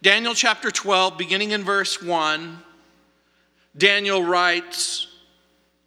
Daniel 0.00 0.32
chapter 0.32 0.70
12, 0.70 1.18
beginning 1.18 1.50
in 1.50 1.64
verse 1.64 2.00
1, 2.00 2.58
Daniel 3.76 4.22
writes, 4.22 5.08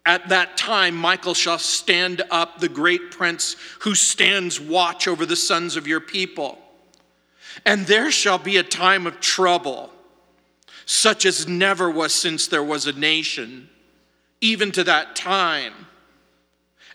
At 0.06 0.28
that 0.30 0.58
time, 0.58 0.96
Michael 0.96 1.34
shall 1.34 1.58
stand 1.58 2.22
up, 2.30 2.60
the 2.60 2.68
great 2.68 3.12
prince 3.12 3.56
who 3.80 3.96
stands 3.96 4.60
watch 4.60 5.08
over 5.08 5.26
the 5.26 5.38
sons 5.38 5.78
of 5.78 5.88
your 5.88 6.02
people. 6.02 6.58
And 7.66 7.88
there 7.88 8.12
shall 8.12 8.38
be 8.38 8.58
a 8.58 8.64
time 8.64 9.08
of 9.08 9.22
trouble, 9.22 9.90
such 10.86 11.26
as 11.26 11.48
never 11.48 11.90
was 11.90 12.14
since 12.14 12.48
there 12.48 12.64
was 12.64 12.88
a 12.88 12.94
nation, 12.94 13.70
even 14.42 14.74
to 14.74 14.84
that 14.84 15.16
time. 15.16 15.74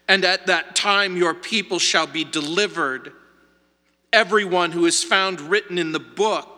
And 0.06 0.22
at 0.22 0.48
that 0.48 0.76
time, 0.76 1.16
your 1.16 1.32
people 1.32 1.78
shall 1.78 2.06
be 2.06 2.24
delivered, 2.24 3.12
everyone 4.12 4.72
who 4.72 4.84
is 4.84 5.02
found 5.02 5.40
written 5.40 5.78
in 5.78 5.92
the 5.92 5.98
book 5.98 6.55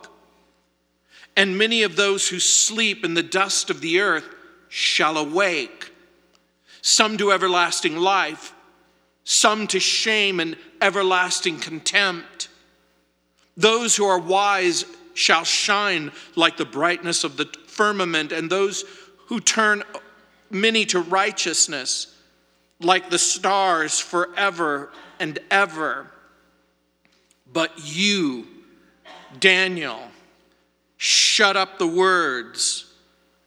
and 1.39 1.57
many 1.57 1.85
of 1.85 1.95
those 1.95 2.29
who 2.29 2.41
sleep 2.41 3.05
in 3.05 3.15
the 3.15 3.23
dust 3.23 3.71
of 3.71 3.81
the 3.81 4.01
earth 4.01 4.29
shall 4.69 5.17
awake, 5.17 5.93
some 6.83 7.17
to 7.17 7.31
everlasting 7.31 7.97
life, 7.97 8.53
some 9.23 9.69
to 9.69 9.79
shame 9.79 10.41
and 10.41 10.57
everlasting 10.83 11.61
contempt. 11.61 12.49
Those 13.57 13.95
who 13.95 14.05
are 14.05 14.19
wise 14.19 14.85
shall 15.15 15.45
shine 15.45 16.11
like 16.35 16.57
the 16.57 16.65
brightness 16.65 17.23
of 17.23 17.37
the 17.37 17.47
firmament, 17.69 18.33
and 18.33 18.51
those 18.51 18.83
who 19.27 19.39
turn 19.39 19.85
many 20.51 20.85
to 20.87 20.99
righteousness 20.99 22.17
like 22.81 23.11
the 23.11 23.19
stars 23.19 24.01
forever 24.01 24.91
and 25.21 25.39
ever. 25.53 26.11
But 27.53 27.71
you, 27.77 28.49
Daniel, 29.39 30.11
shut 30.99 31.57
up 31.57 31.79
the 31.79 31.87
words 31.87 32.93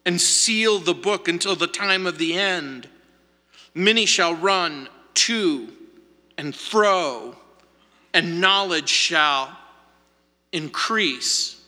and 0.05 0.19
seal 0.19 0.79
the 0.79 0.93
book 0.93 1.27
until 1.27 1.55
the 1.55 1.67
time 1.67 2.07
of 2.07 2.17
the 2.17 2.33
end. 2.33 2.87
Many 3.75 4.05
shall 4.05 4.33
run 4.33 4.89
to 5.13 5.67
and 6.37 6.55
fro, 6.55 7.35
and 8.13 8.41
knowledge 8.41 8.89
shall 8.89 9.55
increase. 10.51 11.61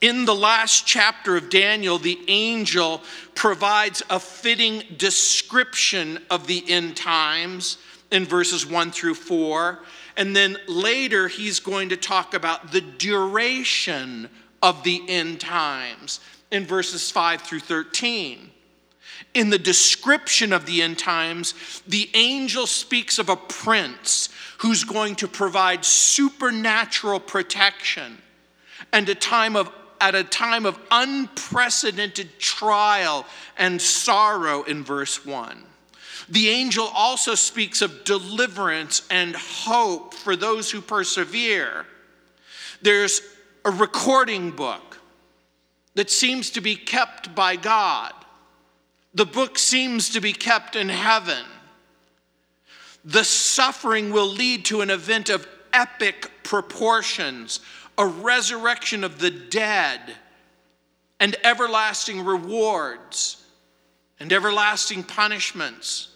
In 0.00 0.24
the 0.24 0.34
last 0.34 0.86
chapter 0.86 1.36
of 1.36 1.48
Daniel, 1.48 1.98
the 1.98 2.18
angel 2.28 3.02
provides 3.34 4.02
a 4.10 4.18
fitting 4.18 4.82
description 4.98 6.18
of 6.30 6.46
the 6.46 6.64
end 6.68 6.96
times 6.96 7.78
in 8.10 8.24
verses 8.24 8.66
1 8.66 8.90
through 8.90 9.14
4. 9.14 9.80
And 10.16 10.34
then 10.34 10.56
later, 10.68 11.28
he's 11.28 11.60
going 11.60 11.88
to 11.88 11.96
talk 11.96 12.34
about 12.34 12.72
the 12.72 12.80
duration 12.80 14.28
of 14.62 14.82
the 14.84 15.02
end 15.08 15.40
times 15.40 16.20
in 16.50 16.64
verses 16.64 17.10
5 17.10 17.42
through 17.42 17.60
13. 17.60 18.50
In 19.34 19.50
the 19.50 19.58
description 19.58 20.52
of 20.52 20.66
the 20.66 20.82
end 20.82 20.98
times, 20.98 21.54
the 21.86 22.08
angel 22.14 22.66
speaks 22.66 23.18
of 23.18 23.28
a 23.28 23.36
prince 23.36 24.28
who's 24.58 24.84
going 24.84 25.16
to 25.16 25.28
provide 25.28 25.84
supernatural 25.84 27.20
protection 27.20 28.18
and 28.92 29.08
a 29.08 29.14
time 29.14 29.56
of 29.56 29.70
at 30.00 30.14
a 30.14 30.24
time 30.24 30.66
of 30.66 30.78
unprecedented 30.90 32.38
trial 32.38 33.24
and 33.56 33.80
sorrow 33.80 34.62
in 34.64 34.84
verse 34.84 35.24
1. 35.24 35.64
The 36.28 36.48
angel 36.48 36.90
also 36.94 37.34
speaks 37.34 37.82
of 37.82 38.04
deliverance 38.04 39.02
and 39.10 39.34
hope 39.36 40.14
for 40.14 40.36
those 40.36 40.70
who 40.70 40.80
persevere. 40.80 41.86
There's 42.82 43.20
a 43.64 43.70
recording 43.70 44.50
book 44.50 44.98
that 45.94 46.10
seems 46.10 46.50
to 46.50 46.60
be 46.60 46.76
kept 46.76 47.34
by 47.34 47.56
God. 47.56 48.12
The 49.14 49.26
book 49.26 49.58
seems 49.58 50.10
to 50.10 50.20
be 50.20 50.32
kept 50.32 50.76
in 50.76 50.88
heaven. 50.88 51.44
The 53.04 53.24
suffering 53.24 54.10
will 54.10 54.26
lead 54.26 54.64
to 54.66 54.80
an 54.80 54.90
event 54.90 55.30
of 55.30 55.46
epic 55.72 56.30
proportions, 56.42 57.60
a 57.96 58.06
resurrection 58.06 59.04
of 59.04 59.18
the 59.18 59.30
dead, 59.30 60.00
and 61.20 61.36
everlasting 61.44 62.24
rewards 62.24 63.44
and 64.18 64.32
everlasting 64.32 65.02
punishments. 65.02 66.08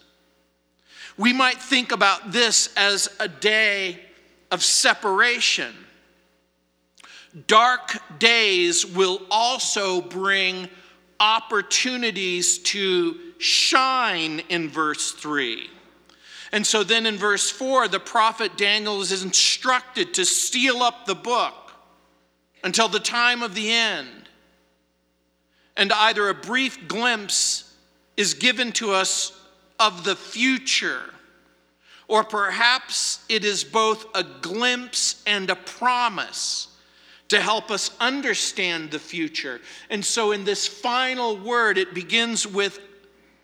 We 1.18 1.32
might 1.32 1.58
think 1.58 1.90
about 1.90 2.30
this 2.30 2.72
as 2.76 3.14
a 3.18 3.28
day 3.28 3.98
of 4.52 4.62
separation. 4.62 5.74
Dark 7.46 7.98
days 8.18 8.86
will 8.86 9.20
also 9.30 10.00
bring 10.00 10.68
opportunities 11.20 12.58
to 12.58 13.18
shine 13.38 14.40
in 14.48 14.68
verse 14.68 15.12
3. 15.12 15.68
And 16.52 16.66
so 16.66 16.82
then 16.82 17.04
in 17.04 17.16
verse 17.16 17.50
4, 17.50 17.88
the 17.88 18.00
prophet 18.00 18.56
Daniel 18.56 19.00
is 19.00 19.22
instructed 19.22 20.14
to 20.14 20.24
seal 20.24 20.82
up 20.82 21.04
the 21.04 21.14
book 21.14 21.72
until 22.64 22.88
the 22.88 23.00
time 23.00 23.42
of 23.42 23.54
the 23.54 23.70
end. 23.70 24.28
And 25.76 25.92
either 25.92 26.28
a 26.28 26.34
brief 26.34 26.88
glimpse 26.88 27.74
is 28.16 28.34
given 28.34 28.72
to 28.72 28.92
us 28.92 29.37
of 29.78 30.04
the 30.04 30.16
future. 30.16 31.02
Or 32.08 32.24
perhaps 32.24 33.24
it 33.28 33.44
is 33.44 33.64
both 33.64 34.06
a 34.14 34.24
glimpse 34.24 35.22
and 35.26 35.50
a 35.50 35.56
promise 35.56 36.68
to 37.28 37.40
help 37.40 37.70
us 37.70 37.90
understand 38.00 38.90
the 38.90 38.98
future. 38.98 39.60
And 39.90 40.02
so, 40.02 40.32
in 40.32 40.44
this 40.44 40.66
final 40.66 41.36
word, 41.36 41.76
it 41.76 41.92
begins 41.92 42.46
with 42.46 42.80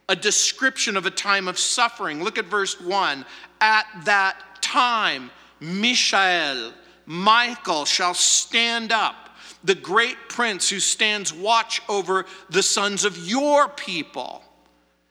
a 0.09 0.17
description 0.17 0.97
of 0.97 1.07
a 1.07 1.11
time 1.11 1.49
of 1.49 1.59
suffering. 1.59 2.23
Look 2.23 2.39
at 2.39 2.47
verse 2.47 2.81
1. 2.81 3.25
At 3.61 3.87
that 4.05 4.63
time, 4.63 5.31
Mishael, 5.61 6.73
Michael, 7.07 7.85
shall 7.85 8.15
stand 8.15 8.93
up, 8.93 9.37
the 9.63 9.75
great 9.75 10.17
prince 10.29 10.69
who 10.69 10.81
stands 10.81 11.33
watch 11.33 11.83
over 11.89 12.27
the 12.51 12.63
sons 12.63 13.05
of 13.05 13.19
your 13.19 13.69
people 13.69 14.44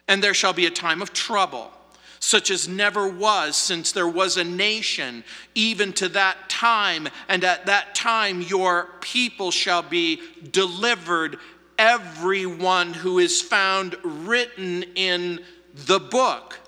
and 0.07 0.23
there 0.23 0.33
shall 0.33 0.53
be 0.53 0.65
a 0.65 0.71
time 0.71 1.01
of 1.01 1.13
trouble, 1.13 1.71
such 2.19 2.51
as 2.51 2.67
never 2.67 3.07
was 3.07 3.57
since 3.57 3.91
there 3.91 4.07
was 4.07 4.37
a 4.37 4.43
nation, 4.43 5.23
even 5.55 5.93
to 5.93 6.09
that 6.09 6.49
time. 6.49 7.07
And 7.27 7.43
at 7.43 7.65
that 7.65 7.95
time, 7.95 8.41
your 8.41 8.89
people 9.01 9.51
shall 9.51 9.81
be 9.81 10.21
delivered, 10.51 11.37
everyone 11.77 12.93
who 12.93 13.19
is 13.19 13.41
found 13.41 13.95
written 14.03 14.83
in 14.95 15.39
the 15.73 15.99
book. 15.99 16.59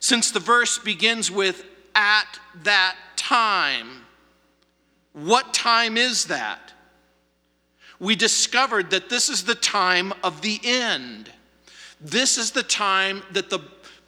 Since 0.00 0.32
the 0.32 0.40
verse 0.40 0.78
begins 0.78 1.30
with 1.30 1.64
at 1.94 2.38
that 2.64 2.96
time, 3.16 3.88
what 5.12 5.54
time 5.54 5.96
is 5.96 6.26
that? 6.26 6.72
We 7.98 8.16
discovered 8.16 8.90
that 8.90 9.08
this 9.08 9.28
is 9.28 9.44
the 9.44 9.54
time 9.54 10.12
of 10.22 10.42
the 10.42 10.60
end. 10.62 11.30
This 12.04 12.36
is 12.36 12.50
the 12.50 12.62
time 12.62 13.22
that 13.32 13.48
the 13.48 13.60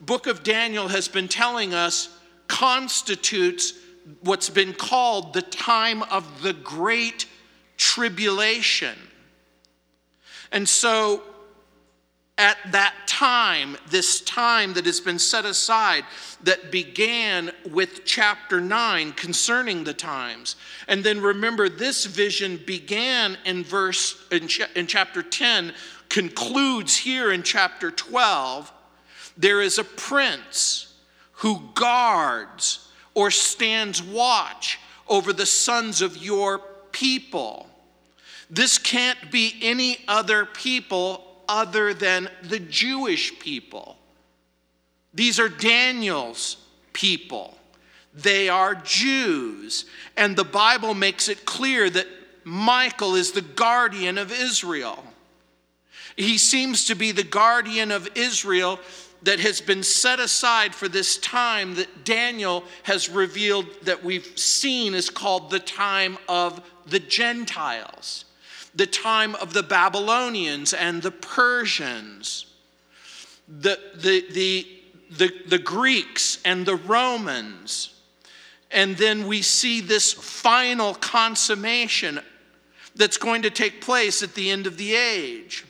book 0.02 0.26
of 0.26 0.42
Daniel 0.42 0.88
has 0.88 1.08
been 1.08 1.28
telling 1.28 1.72
us 1.72 2.10
constitutes 2.46 3.72
what's 4.20 4.50
been 4.50 4.74
called 4.74 5.32
the 5.32 5.42
time 5.42 6.02
of 6.04 6.42
the 6.42 6.52
great 6.52 7.26
tribulation. 7.78 8.96
And 10.52 10.68
so, 10.68 11.22
at 12.38 12.58
that 12.72 12.94
time, 13.06 13.78
this 13.88 14.20
time 14.20 14.74
that 14.74 14.84
has 14.84 15.00
been 15.00 15.18
set 15.18 15.46
aside, 15.46 16.04
that 16.42 16.70
began 16.70 17.50
with 17.70 18.04
chapter 18.04 18.60
9 18.60 19.12
concerning 19.12 19.84
the 19.84 19.94
times. 19.94 20.56
And 20.86 21.02
then 21.02 21.20
remember, 21.20 21.70
this 21.70 22.04
vision 22.04 22.60
began 22.66 23.38
in 23.46 23.64
verse 23.64 24.22
in, 24.30 24.48
ch- 24.48 24.68
in 24.74 24.86
chapter 24.86 25.22
10 25.22 25.72
concludes 26.16 26.96
here 26.96 27.30
in 27.30 27.42
chapter 27.42 27.90
12 27.90 28.72
there 29.36 29.60
is 29.60 29.76
a 29.76 29.84
prince 29.84 30.94
who 31.32 31.60
guards 31.74 32.88
or 33.12 33.30
stands 33.30 34.02
watch 34.02 34.78
over 35.08 35.34
the 35.34 35.44
sons 35.44 36.00
of 36.00 36.16
your 36.16 36.60
people. 36.90 37.68
This 38.48 38.78
can't 38.78 39.30
be 39.30 39.56
any 39.60 39.98
other 40.08 40.46
people 40.46 41.22
other 41.50 41.92
than 41.92 42.30
the 42.44 42.60
Jewish 42.60 43.38
people. 43.38 43.98
These 45.12 45.38
are 45.38 45.50
Daniel's 45.50 46.56
people. 46.94 47.58
They 48.14 48.48
are 48.48 48.74
Jews. 48.74 49.84
And 50.16 50.34
the 50.34 50.44
Bible 50.44 50.94
makes 50.94 51.28
it 51.28 51.44
clear 51.44 51.90
that 51.90 52.06
Michael 52.42 53.16
is 53.16 53.32
the 53.32 53.42
guardian 53.42 54.16
of 54.16 54.32
Israel. 54.32 55.04
He 56.16 56.38
seems 56.38 56.86
to 56.86 56.94
be 56.94 57.12
the 57.12 57.24
guardian 57.24 57.90
of 57.90 58.08
Israel 58.14 58.80
that 59.22 59.40
has 59.40 59.60
been 59.60 59.82
set 59.82 60.20
aside 60.20 60.74
for 60.74 60.88
this 60.88 61.18
time 61.18 61.74
that 61.74 62.04
Daniel 62.04 62.64
has 62.84 63.08
revealed 63.08 63.66
that 63.82 64.04
we've 64.04 64.38
seen 64.38 64.94
is 64.94 65.10
called 65.10 65.50
the 65.50 65.60
time 65.60 66.16
of 66.28 66.60
the 66.86 67.00
Gentiles, 67.00 68.24
the 68.74 68.86
time 68.86 69.34
of 69.36 69.52
the 69.52 69.62
Babylonians 69.62 70.72
and 70.72 71.02
the 71.02 71.10
Persians, 71.10 72.46
the, 73.48 73.78
the, 73.96 74.24
the, 74.32 74.66
the, 75.10 75.32
the 75.48 75.58
Greeks 75.58 76.38
and 76.44 76.64
the 76.64 76.76
Romans. 76.76 77.94
And 78.70 78.96
then 78.96 79.26
we 79.26 79.42
see 79.42 79.80
this 79.80 80.12
final 80.12 80.94
consummation 80.94 82.20
that's 82.94 83.16
going 83.16 83.42
to 83.42 83.50
take 83.50 83.80
place 83.80 84.22
at 84.22 84.34
the 84.34 84.50
end 84.50 84.66
of 84.66 84.76
the 84.76 84.94
age. 84.94 85.64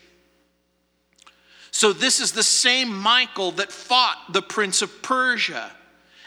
So, 1.77 1.93
this 1.93 2.19
is 2.19 2.31
the 2.31 2.41
same 2.41 2.91
Michael 2.91 3.51
that 3.51 3.71
fought 3.71 4.33
the 4.33 4.41
prince 4.41 4.81
of 4.81 5.03
Persia 5.03 5.71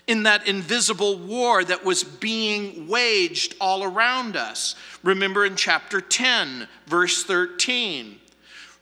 in 0.07 0.23
that 0.23 0.47
invisible 0.47 1.19
war 1.19 1.65
that 1.65 1.85
was 1.85 2.05
being 2.05 2.87
waged 2.87 3.57
all 3.61 3.83
around 3.83 4.37
us. 4.37 4.77
Remember 5.03 5.45
in 5.45 5.57
chapter 5.57 6.01
10, 6.01 6.69
verse 6.87 7.25
13. 7.25 8.21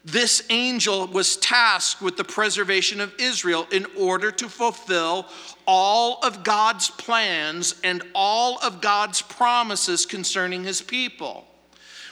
This 0.04 0.42
angel 0.50 1.06
was 1.06 1.38
tasked 1.38 2.02
with 2.02 2.18
the 2.18 2.24
preservation 2.24 3.00
of 3.00 3.14
Israel 3.18 3.66
in 3.72 3.86
order 3.96 4.30
to 4.32 4.46
fulfill 4.50 5.26
all 5.66 6.18
of 6.22 6.44
God's 6.44 6.90
plans 6.90 7.76
and 7.82 8.02
all 8.14 8.58
of 8.58 8.82
God's 8.82 9.22
promises 9.22 10.04
concerning 10.04 10.64
his 10.64 10.82
people. 10.82 11.46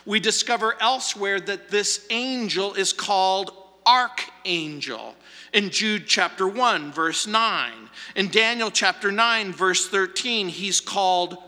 We 0.07 0.19
discover 0.19 0.81
elsewhere 0.81 1.41
that 1.41 1.69
this 1.69 2.07
angel 2.09 2.73
is 2.73 2.95
called 2.95 3.53
archangel 3.87 5.15
in 5.53 5.71
Jude 5.71 6.07
chapter 6.07 6.47
1, 6.47 6.93
verse 6.93 7.27
9. 7.27 7.73
In 8.17 8.29
Daniel 8.29 8.71
chapter 8.71 9.13
9, 9.13 9.53
verse 9.53 9.89
13, 9.89 10.49
he's 10.49 10.81
called 10.81 11.39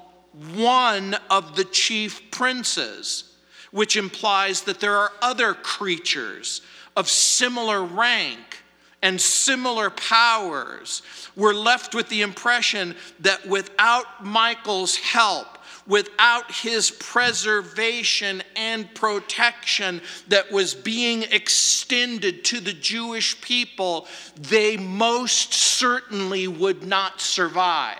one 0.55 1.17
of 1.31 1.57
the 1.57 1.65
chief 1.65 2.31
princes, 2.31 3.35
which 3.71 3.97
implies 3.97 4.63
that 4.63 4.81
there 4.81 4.97
are 4.97 5.13
other 5.21 5.53
creatures 5.53 6.63
of 6.97 7.09
similar 7.09 7.85
rank 7.85 8.63
and 9.03 9.21
similar 9.21 9.91
powers. 9.91 11.03
We're 11.37 11.55
left 11.55 11.95
with 11.95 12.09
the 12.09 12.23
impression 12.23 12.95
that 13.21 13.47
without 13.47 14.25
Michael's 14.25 14.97
help, 14.97 15.58
without 15.89 16.53
his 16.53 16.91
preservation 16.91 18.43
and 18.55 18.95
protection 18.95 20.01
that 20.29 20.53
was 20.53 20.75
being 20.75 21.23
extended 21.23 22.45
to 22.45 22.61
the 22.61 22.75
Jewish 22.75 23.41
people, 23.41 24.07
they 24.37 24.77
most 24.77 25.55
certainly 25.55 26.47
would 26.47 26.87
not 26.87 27.21
survive. 27.21 27.97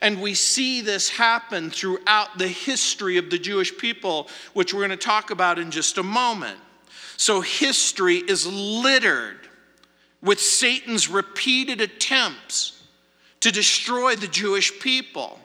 And 0.00 0.20
we 0.20 0.34
see 0.34 0.80
this 0.80 1.08
happen 1.08 1.70
throughout 1.70 2.38
the 2.38 2.48
history 2.48 3.16
of 3.16 3.30
the 3.30 3.38
Jewish 3.38 3.76
people, 3.78 4.28
which 4.52 4.74
we're 4.74 4.86
going 4.86 4.90
to 4.90 4.96
talk 4.96 5.30
about 5.30 5.58
in 5.58 5.70
just 5.70 5.98
a 5.98 6.02
moment. 6.02 6.58
So, 7.16 7.40
history 7.40 8.16
is 8.16 8.46
littered 8.46 9.48
with 10.22 10.40
Satan's 10.40 11.08
repeated 11.08 11.80
attempts 11.80 12.80
to 13.40 13.50
destroy 13.50 14.14
the 14.14 14.28
Jewish 14.28 14.78
people. 14.80 15.40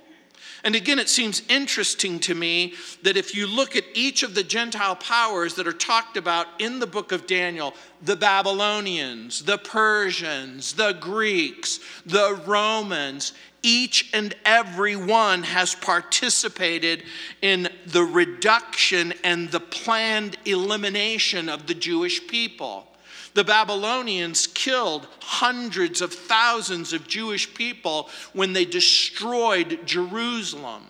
And 0.63 0.75
again, 0.75 0.97
it 0.97 1.09
seems 1.09 1.41
interesting 1.49 2.19
to 2.21 2.33
me 2.33 2.73
that 3.01 3.17
if 3.17 3.35
you 3.35 3.47
look 3.47 3.75
at 3.75 3.83
each 3.93 4.23
of 4.23 4.33
the 4.33 4.43
Gentile 4.43 4.95
powers 4.95 5.55
that 5.55 5.67
are 5.67 5.73
talked 5.73 6.15
about 6.15 6.47
in 6.57 6.79
the 6.79 6.87
book 6.87 7.11
of 7.11 7.27
Daniel 7.27 7.73
the 8.01 8.15
Babylonians, 8.15 9.43
the 9.43 9.57
Persians, 9.57 10.73
the 10.73 10.93
Greeks, 10.93 11.79
the 12.05 12.41
Romans 12.45 13.33
each 13.63 14.09
and 14.13 14.35
every 14.43 14.95
one 14.95 15.41
has 15.43 15.73
participated 15.73 17.03
in 17.41 17.69
the 17.85 18.03
reduction 18.03 19.13
and 19.23 19.49
the 19.49 19.59
planned 19.61 20.37
elimination 20.45 21.47
of 21.47 21.65
the 21.65 21.73
Jewish 21.73 22.27
people. 22.27 22.87
The 23.33 23.43
Babylonians 23.43 24.47
killed 24.47 25.07
hundreds 25.21 26.01
of 26.01 26.13
thousands 26.13 26.93
of 26.93 27.07
Jewish 27.07 27.53
people 27.53 28.09
when 28.33 28.53
they 28.53 28.65
destroyed 28.65 29.79
Jerusalem. 29.85 30.83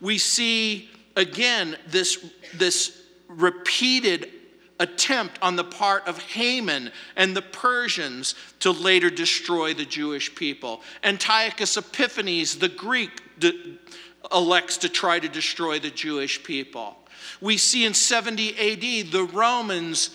We 0.00 0.18
see 0.18 0.88
again 1.16 1.76
this, 1.86 2.24
this 2.54 3.02
repeated 3.28 4.30
attempt 4.78 5.38
on 5.42 5.56
the 5.56 5.64
part 5.64 6.08
of 6.08 6.18
Haman 6.18 6.90
and 7.14 7.36
the 7.36 7.42
Persians 7.42 8.34
to 8.60 8.70
later 8.70 9.10
destroy 9.10 9.74
the 9.74 9.84
Jewish 9.84 10.34
people. 10.34 10.80
Antiochus 11.04 11.76
Epiphanes, 11.76 12.56
the 12.56 12.70
Greek, 12.70 13.38
de- 13.38 13.78
elects 14.32 14.78
to 14.78 14.88
try 14.88 15.18
to 15.18 15.28
destroy 15.28 15.78
the 15.78 15.90
Jewish 15.90 16.42
people. 16.42 16.96
We 17.40 17.58
see 17.58 17.84
in 17.84 17.94
70 17.94 18.50
AD 18.50 19.12
the 19.12 19.28
Romans 19.32 20.10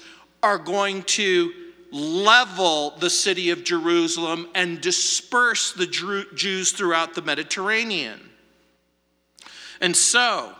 are 0.46 0.60
going 0.60 1.02
to 1.02 1.52
level 1.92 2.92
the 3.00 3.10
city 3.10 3.50
of 3.50 3.64
Jerusalem 3.64 4.48
and 4.54 4.80
disperse 4.80 5.74
the 5.74 5.88
Jews 5.88 6.72
throughout 6.72 7.16
the 7.16 7.24
Mediterranean. 7.24 8.20
And 9.82 9.96
so, 9.96 10.54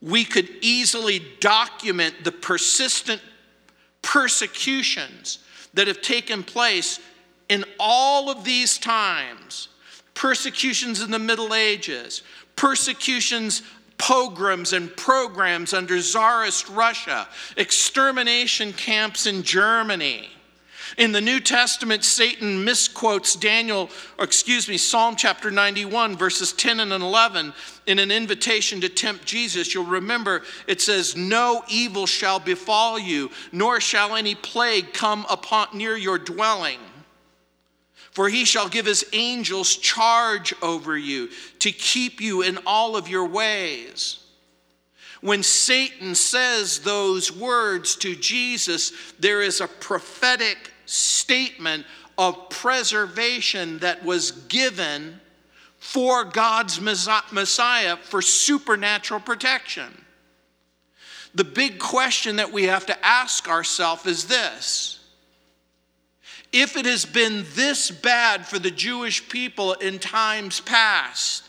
we 0.00 0.24
could 0.24 0.48
easily 0.60 1.20
document 1.40 2.22
the 2.22 2.30
persistent 2.30 3.20
persecutions 4.00 5.40
that 5.74 5.88
have 5.88 6.02
taken 6.02 6.44
place 6.44 7.00
in 7.48 7.64
all 7.80 8.30
of 8.30 8.44
these 8.44 8.78
times 8.78 9.66
persecutions 10.14 11.02
in 11.02 11.10
the 11.10 11.18
Middle 11.18 11.52
Ages, 11.52 12.22
persecutions 12.54 13.62
pogroms 14.00 14.72
and 14.72 14.96
programs 14.96 15.74
under 15.74 16.00
Tsarist 16.00 16.68
Russia, 16.70 17.28
extermination 17.56 18.72
camps 18.72 19.26
in 19.26 19.42
Germany. 19.42 20.28
In 20.96 21.12
the 21.12 21.20
New 21.20 21.38
Testament, 21.38 22.02
Satan 22.02 22.64
misquotes 22.64 23.36
Daniel, 23.36 23.90
or 24.18 24.24
excuse 24.24 24.68
me, 24.68 24.76
Psalm 24.76 25.14
chapter 25.16 25.50
91, 25.50 26.16
verses 26.16 26.52
10 26.52 26.80
and 26.80 26.92
11, 26.92 27.52
in 27.86 27.98
an 27.98 28.10
invitation 28.10 28.80
to 28.80 28.88
tempt 28.88 29.24
Jesus. 29.26 29.72
You'll 29.72 29.84
remember 29.84 30.42
it 30.66 30.80
says, 30.80 31.14
No 31.14 31.62
evil 31.68 32.06
shall 32.06 32.40
befall 32.40 32.98
you, 32.98 33.30
nor 33.52 33.80
shall 33.80 34.16
any 34.16 34.34
plague 34.34 34.92
come 34.92 35.26
upon 35.28 35.68
near 35.74 35.96
your 35.96 36.18
dwelling. 36.18 36.78
For 38.12 38.28
he 38.28 38.44
shall 38.44 38.68
give 38.68 38.86
his 38.86 39.04
angels 39.12 39.76
charge 39.76 40.52
over 40.62 40.96
you 40.98 41.30
to 41.60 41.70
keep 41.70 42.20
you 42.20 42.42
in 42.42 42.58
all 42.66 42.96
of 42.96 43.08
your 43.08 43.26
ways. 43.26 44.18
When 45.20 45.42
Satan 45.42 46.14
says 46.14 46.80
those 46.80 47.30
words 47.30 47.94
to 47.96 48.16
Jesus, 48.16 48.92
there 49.18 49.42
is 49.42 49.60
a 49.60 49.68
prophetic 49.68 50.72
statement 50.86 51.86
of 52.16 52.48
preservation 52.48 53.78
that 53.78 54.04
was 54.04 54.32
given 54.32 55.20
for 55.78 56.24
God's 56.24 56.80
Messiah 56.80 57.96
for 57.96 58.20
supernatural 58.20 59.20
protection. 59.20 60.04
The 61.34 61.44
big 61.44 61.78
question 61.78 62.36
that 62.36 62.52
we 62.52 62.64
have 62.64 62.86
to 62.86 63.06
ask 63.06 63.48
ourselves 63.48 64.06
is 64.06 64.26
this 64.26 64.99
if 66.52 66.76
it 66.76 66.86
has 66.86 67.04
been 67.04 67.44
this 67.54 67.90
bad 67.90 68.46
for 68.46 68.58
the 68.58 68.70
Jewish 68.70 69.28
people 69.28 69.74
in 69.74 69.98
times 69.98 70.60
past, 70.60 71.44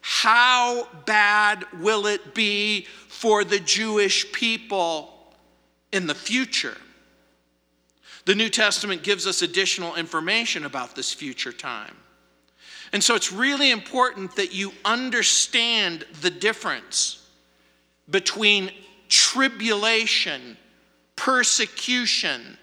how 0.00 0.88
bad 1.06 1.64
will 1.80 2.06
it 2.06 2.34
be 2.34 2.86
for 3.08 3.44
the 3.44 3.60
Jewish 3.60 4.32
people 4.32 5.14
in 5.92 6.06
the 6.06 6.14
future? 6.14 6.76
The 8.24 8.34
New 8.34 8.48
Testament 8.48 9.02
gives 9.02 9.26
us 9.26 9.42
additional 9.42 9.94
information 9.94 10.64
about 10.64 10.96
this 10.96 11.12
future 11.12 11.52
time. 11.52 11.96
And 12.92 13.02
so 13.02 13.14
it's 13.14 13.32
really 13.32 13.70
important 13.70 14.36
that 14.36 14.54
you 14.54 14.72
understand 14.84 16.04
the 16.20 16.30
difference 16.30 17.26
between 18.10 18.70
tribulation, 19.08 20.56
persecution, 21.16 22.58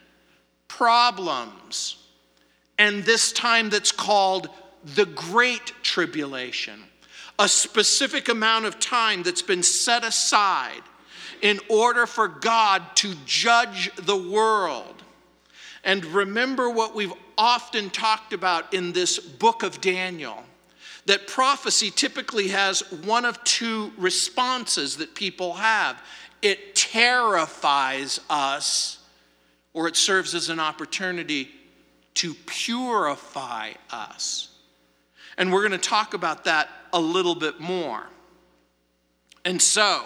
problems, 0.82 1.98
and 2.80 3.04
this 3.04 3.32
time 3.32 3.70
that's 3.70 3.92
called 3.92 4.50
the 4.96 5.06
Great 5.06 5.74
Tribulation, 5.84 6.82
a 7.38 7.48
specific 7.48 8.30
amount 8.30 8.66
of 8.66 8.80
time 8.80 9.22
that's 9.22 9.44
been 9.44 9.62
set 9.62 10.04
aside 10.04 10.82
in 11.44 11.60
order 11.70 12.08
for 12.08 12.28
God 12.28 12.82
to 12.96 13.14
judge 13.28 13.96
the 13.96 14.18
world. 14.18 15.04
And 15.84 16.04
remember 16.04 16.68
what 16.68 16.96
we've 16.96 17.14
often 17.38 17.92
talked 17.92 18.34
about 18.34 18.74
in 18.74 18.92
this 18.92 19.20
book 19.20 19.62
of 19.62 19.82
Daniel 19.82 20.44
that 21.06 21.28
prophecy 21.28 21.92
typically 21.92 22.48
has 22.48 22.80
one 23.04 23.26
of 23.26 23.44
two 23.44 23.92
responses 24.00 24.98
that 24.98 25.14
people 25.14 25.54
have 25.54 26.02
it 26.42 26.74
terrifies 26.74 28.20
us 28.32 28.98
or 29.74 29.88
it 29.88 29.96
serves 29.96 30.36
as 30.36 30.50
an 30.50 30.60
opportunity 30.60 31.50
to 32.16 32.34
purify 32.46 33.72
us. 33.90 34.50
And 35.38 35.52
we're 35.52 35.68
going 35.68 35.80
to 35.80 35.90
talk 35.90 36.14
about 36.14 36.46
that 36.46 36.70
a 36.94 37.00
little 37.00 37.36
bit 37.36 37.60
more. 37.60 38.04
And 39.46 39.62
so, 39.62 40.06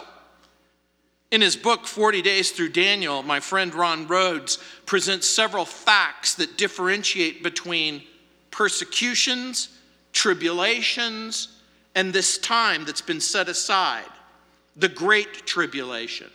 in 1.31 1.41
his 1.41 1.55
book, 1.55 1.85
40 1.85 2.21
Days 2.21 2.51
Through 2.51 2.69
Daniel, 2.69 3.23
my 3.23 3.39
friend 3.39 3.73
Ron 3.73 4.07
Rhodes 4.07 4.59
presents 4.85 5.27
several 5.27 5.65
facts 5.65 6.35
that 6.35 6.57
differentiate 6.57 7.43
between 7.43 8.03
persecutions, 8.51 9.69
tribulations, 10.13 11.59
and 11.95 12.13
this 12.13 12.37
time 12.37 12.85
that's 12.85 13.01
been 13.01 13.19
set 13.19 13.49
aside, 13.49 14.05
the 14.75 14.87
Great 14.87 15.45
Tribulation. 15.45 16.29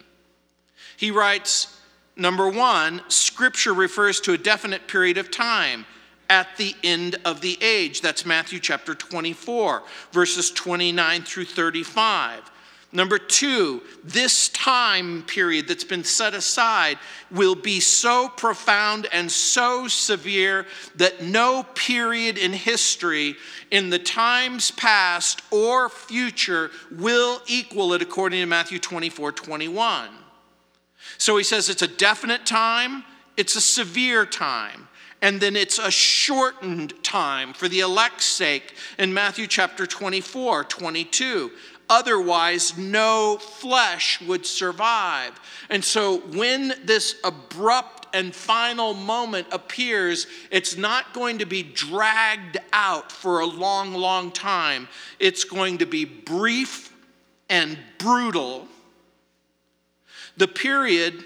He 0.96 1.10
writes, 1.10 1.79
number 2.20 2.48
one, 2.48 3.00
Scripture 3.08 3.74
refers 3.74 4.20
to 4.20 4.32
a 4.32 4.38
definite 4.38 4.86
period 4.86 5.18
of 5.18 5.30
time 5.30 5.86
at 6.28 6.56
the 6.56 6.74
end 6.84 7.16
of 7.24 7.40
the 7.40 7.58
age. 7.60 8.00
That's 8.00 8.24
Matthew 8.24 8.60
chapter 8.60 8.94
24, 8.94 9.82
verses 10.12 10.50
29 10.52 11.22
through 11.22 11.46
35. 11.46 12.50
Number 12.92 13.18
two, 13.18 13.82
this 14.02 14.48
time 14.48 15.22
period 15.22 15.68
that's 15.68 15.84
been 15.84 16.02
set 16.02 16.34
aside 16.34 16.98
will 17.30 17.54
be 17.54 17.78
so 17.78 18.28
profound 18.28 19.06
and 19.12 19.30
so 19.30 19.86
severe 19.86 20.66
that 20.96 21.22
no 21.22 21.62
period 21.74 22.36
in 22.36 22.52
history 22.52 23.36
in 23.70 23.90
the 23.90 23.98
times 23.98 24.72
past 24.72 25.42
or 25.52 25.88
future 25.88 26.72
will 26.90 27.40
equal 27.46 27.92
it, 27.92 28.02
according 28.02 28.40
to 28.40 28.46
Matthew 28.46 28.80
24 28.80 29.32
21. 29.32 30.19
So 31.20 31.36
he 31.36 31.44
says 31.44 31.68
it's 31.68 31.82
a 31.82 31.86
definite 31.86 32.46
time, 32.46 33.04
it's 33.36 33.54
a 33.54 33.60
severe 33.60 34.26
time 34.26 34.88
and 35.22 35.40
then 35.40 35.56
it's 35.56 35.78
a 35.78 35.90
shortened 35.90 36.94
time 37.02 37.52
for 37.52 37.68
the 37.68 37.80
elect's 37.80 38.24
sake 38.24 38.74
in 38.98 39.12
Matthew 39.12 39.46
chapter 39.46 39.86
24, 39.86 40.64
22. 40.64 41.50
Otherwise, 41.88 42.78
no 42.78 43.36
flesh 43.36 44.20
would 44.22 44.46
survive. 44.46 45.38
And 45.68 45.84
so, 45.84 46.18
when 46.18 46.72
this 46.84 47.16
abrupt 47.24 48.06
and 48.14 48.34
final 48.34 48.94
moment 48.94 49.48
appears, 49.50 50.26
it's 50.50 50.76
not 50.76 51.12
going 51.12 51.38
to 51.38 51.46
be 51.46 51.62
dragged 51.62 52.58
out 52.72 53.10
for 53.10 53.40
a 53.40 53.46
long, 53.46 53.92
long 53.92 54.30
time. 54.30 54.88
It's 55.18 55.44
going 55.44 55.78
to 55.78 55.86
be 55.86 56.04
brief 56.04 56.94
and 57.48 57.76
brutal. 57.98 58.68
The 60.36 60.48
period 60.48 61.24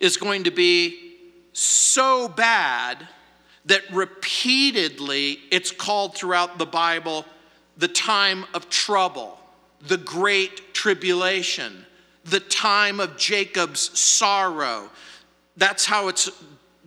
is 0.00 0.16
going 0.16 0.44
to 0.44 0.50
be 0.50 1.16
so 1.52 2.28
bad 2.28 3.06
that 3.66 3.82
repeatedly 3.92 5.38
it's 5.50 5.70
called 5.70 6.14
throughout 6.14 6.58
the 6.58 6.66
Bible 6.66 7.24
the 7.76 7.88
time 7.88 8.44
of 8.54 8.68
trouble, 8.68 9.38
the 9.80 9.96
great 9.96 10.74
tribulation, 10.74 11.84
the 12.24 12.40
time 12.40 13.00
of 13.00 13.16
Jacob's 13.16 13.98
sorrow. 13.98 14.90
That's 15.56 15.84
how 15.86 16.08
it's 16.08 16.30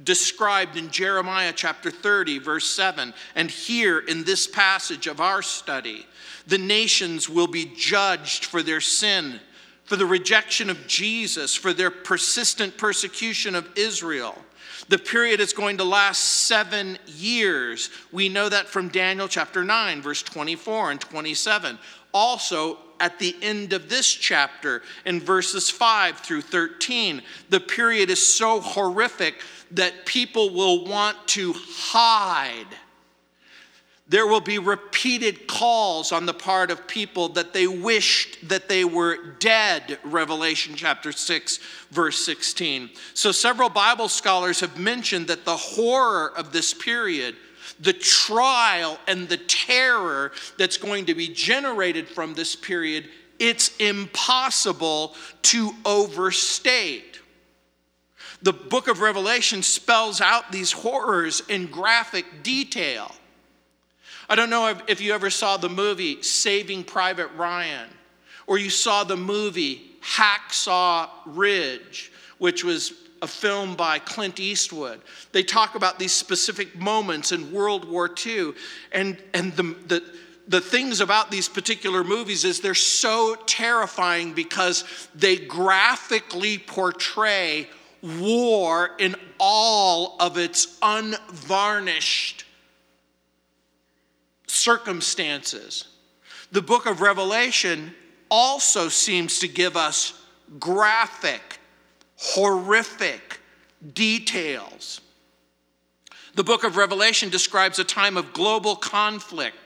described 0.03 0.77
in 0.77 0.91
Jeremiah 0.91 1.53
chapter 1.55 1.89
30, 1.89 2.39
verse 2.39 2.69
7. 2.69 3.13
And 3.35 3.49
here 3.49 3.99
in 3.99 4.23
this 4.23 4.47
passage 4.47 5.07
of 5.07 5.19
our 5.19 5.41
study, 5.41 6.05
the 6.45 6.57
nations 6.57 7.27
will 7.29 7.47
be 7.47 7.71
judged 7.75 8.45
for 8.45 8.63
their 8.63 8.81
sin, 8.81 9.39
for 9.87 9.95
the 9.95 10.05
rejection 10.05 10.69
of 10.69 10.85
Jesus, 10.85 11.55
for 11.55 11.73
their 11.73 11.89
persistent 11.89 12.77
persecution 12.77 13.55
of 13.55 13.67
Israel. 13.77 14.37
The 14.89 14.97
period 14.97 15.39
is 15.39 15.53
going 15.53 15.77
to 15.77 15.85
last 15.85 16.19
seven 16.19 16.99
years. 17.07 17.89
We 18.11 18.29
know 18.29 18.49
that 18.49 18.67
from 18.67 18.89
Daniel 18.89 19.27
chapter 19.27 19.63
9, 19.63 20.01
verse 20.01 20.21
24 20.21 20.91
and 20.91 21.01
27. 21.01 21.79
Also, 22.13 22.77
at 22.99 23.17
the 23.17 23.35
end 23.41 23.71
of 23.73 23.89
this 23.89 24.11
chapter, 24.11 24.81
in 25.05 25.21
verses 25.21 25.69
5 25.69 26.17
through 26.17 26.41
13, 26.41 27.21
the 27.49 27.59
period 27.59 28.09
is 28.09 28.35
so 28.35 28.59
horrific 28.59 29.41
that 29.71 30.05
people 30.05 30.53
will 30.53 30.85
want 30.85 31.15
to 31.29 31.53
hide 31.55 32.67
there 34.09 34.27
will 34.27 34.41
be 34.41 34.57
repeated 34.57 35.47
calls 35.47 36.11
on 36.11 36.25
the 36.25 36.33
part 36.33 36.71
of 36.71 36.87
people 36.87 37.29
that 37.29 37.53
they 37.53 37.67
wished 37.67 38.47
that 38.47 38.69
they 38.69 38.85
were 38.85 39.17
dead, 39.39 39.99
Revelation 40.03 40.75
chapter 40.75 41.11
6, 41.11 41.59
verse 41.91 42.25
16. 42.25 42.89
So, 43.13 43.31
several 43.33 43.69
Bible 43.69 44.07
scholars 44.07 44.61
have 44.61 44.79
mentioned 44.79 45.27
that 45.27 45.43
the 45.43 45.57
horror 45.57 46.31
of 46.37 46.53
this 46.53 46.73
period, 46.73 47.35
the 47.81 47.93
trial 47.93 48.97
and 49.07 49.27
the 49.27 49.37
terror 49.37 50.31
that's 50.57 50.77
going 50.77 51.05
to 51.07 51.13
be 51.13 51.27
generated 51.27 52.07
from 52.07 52.33
this 52.33 52.55
period, 52.55 53.09
it's 53.39 53.75
impossible 53.77 55.15
to 55.43 55.71
overstate. 55.85 57.19
The 58.41 58.53
book 58.53 58.87
of 58.87 59.01
Revelation 59.01 59.63
spells 59.63 60.21
out 60.21 60.51
these 60.51 60.71
horrors 60.71 61.41
in 61.49 61.65
graphic 61.65 62.25
detail. 62.43 63.11
I 64.29 64.35
don't 64.35 64.49
know 64.49 64.75
if 64.87 64.99
you 64.99 65.13
ever 65.13 65.29
saw 65.29 65.57
the 65.57 65.69
movie 65.69 66.21
Saving 66.21 66.83
Private 66.83 67.29
Ryan 67.37 67.89
or 68.45 68.57
you 68.57 68.69
saw 68.69 69.03
the 69.03 69.17
movie 69.17 69.81
Hacksaw 70.01 71.09
Ridge, 71.25 72.11
which 72.37 72.63
was 72.63 72.93
a 73.21 73.27
film 73.27 73.75
by 73.75 73.99
Clint 73.99 74.39
Eastwood. 74.39 75.01
They 75.31 75.43
talk 75.43 75.75
about 75.75 75.97
these 75.97 76.13
specific 76.13 76.75
moments 76.75 77.31
in 77.31 77.51
World 77.51 77.89
War 77.89 78.09
II. 78.25 78.53
And, 78.91 79.17
and 79.33 79.53
the, 79.53 79.63
the, 79.87 80.03
the 80.47 80.61
things 80.61 81.01
about 81.01 81.31
these 81.31 81.49
particular 81.49 82.03
movies 82.03 82.43
is 82.43 82.59
they're 82.59 82.73
so 82.73 83.35
terrifying 83.45 84.33
because 84.33 84.83
they 85.15 85.37
graphically 85.37 86.57
portray 86.57 87.67
war 88.01 88.91
in 88.99 89.15
all 89.39 90.15
of 90.19 90.37
its 90.37 90.77
unvarnished 90.81 92.45
circumstances. 94.47 95.85
The 96.51 96.61
book 96.61 96.85
of 96.85 97.01
Revelation 97.01 97.93
also 98.29 98.89
seems 98.89 99.39
to 99.39 99.47
give 99.47 99.77
us 99.77 100.13
graphic, 100.59 101.59
horrific 102.15 103.39
details. 103.93 105.01
The 106.35 106.43
book 106.43 106.63
of 106.63 106.77
Revelation 106.77 107.29
describes 107.29 107.79
a 107.79 107.83
time 107.83 108.15
of 108.15 108.33
global 108.33 108.75
conflict, 108.75 109.57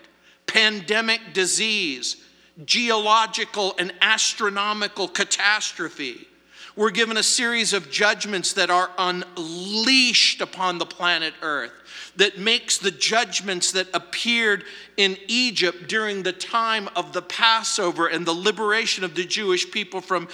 pandemic 0.47 1.33
disease, 1.33 2.17
geological 2.65 3.75
and 3.77 3.93
astronomical 4.01 5.07
catastrophe. 5.07 6.27
We're 6.75 6.91
given 6.91 7.17
a 7.17 7.23
series 7.23 7.73
of 7.73 7.91
judgments 7.91 8.53
that 8.53 8.69
are 8.69 8.89
unleashed 8.97 10.39
upon 10.39 10.77
the 10.77 10.85
planet 10.85 11.33
Earth 11.41 11.73
that 12.15 12.37
makes 12.37 12.77
the 12.77 12.91
judgments 12.91 13.73
that 13.73 13.87
appeared 13.93 14.63
in 14.95 15.17
Egypt 15.27 15.87
during 15.87 16.23
the 16.23 16.31
time 16.31 16.87
of 16.95 17.11
the 17.11 17.21
Passover 17.21 18.07
and 18.07 18.25
the 18.25 18.33
liberation 18.33 19.03
of 19.03 19.15
the 19.15 19.25
Jewish 19.25 19.69
people 19.69 19.99
from 19.99 20.29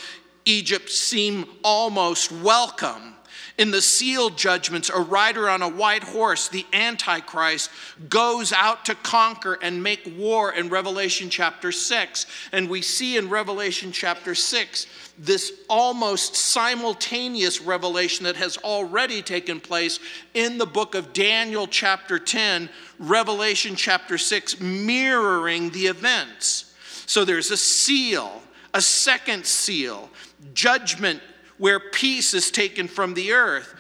Egypt 0.46 0.90
seem 0.90 1.46
almost 1.64 2.32
welcome. 2.32 3.17
In 3.58 3.72
the 3.72 3.82
sealed 3.82 4.38
judgments, 4.38 4.90
a 4.90 5.00
rider 5.00 5.50
on 5.50 5.64
a 5.64 5.68
white 5.68 6.04
horse, 6.04 6.48
the 6.48 6.66
Antichrist, 6.74 7.72
goes 8.08 8.54
out 8.54 8.86
to 8.86 8.94
conquer 8.94 9.58
and 9.64 9.82
make 9.82 10.14
war 10.16 10.54
in 10.54 10.70
Revelation 10.70 11.32
chapter 11.32 11.72
6. 11.72 12.28
And 12.52 12.70
we 12.70 12.84
see 12.84 13.18
in 13.18 13.30
Revelation 13.30 13.92
chapter 13.92 14.36
6 14.36 14.86
this 15.18 15.52
almost 15.68 16.36
simultaneous 16.36 17.60
revelation 17.60 18.26
that 18.26 18.36
has 18.36 18.58
already 18.60 19.24
taken 19.24 19.60
place 19.60 20.00
in 20.36 20.60
the 20.60 20.68
book 20.68 20.94
of 20.94 21.12
Daniel, 21.12 21.66
chapter 21.66 22.20
10, 22.20 22.70
Revelation 23.00 23.76
chapter 23.76 24.20
6, 24.20 24.62
mirroring 24.62 25.72
the 25.72 25.88
events. 25.88 26.76
So 27.08 27.26
there's 27.26 27.50
a 27.50 27.58
seal, 27.58 28.44
a 28.76 28.82
second 28.82 29.48
seal, 29.48 30.12
judgment 30.54 31.22
where 31.58 31.80
peace 31.80 32.34
is 32.34 32.52
taken 32.52 32.88
from 32.88 33.14
the 33.14 33.32
earth, 33.32 33.76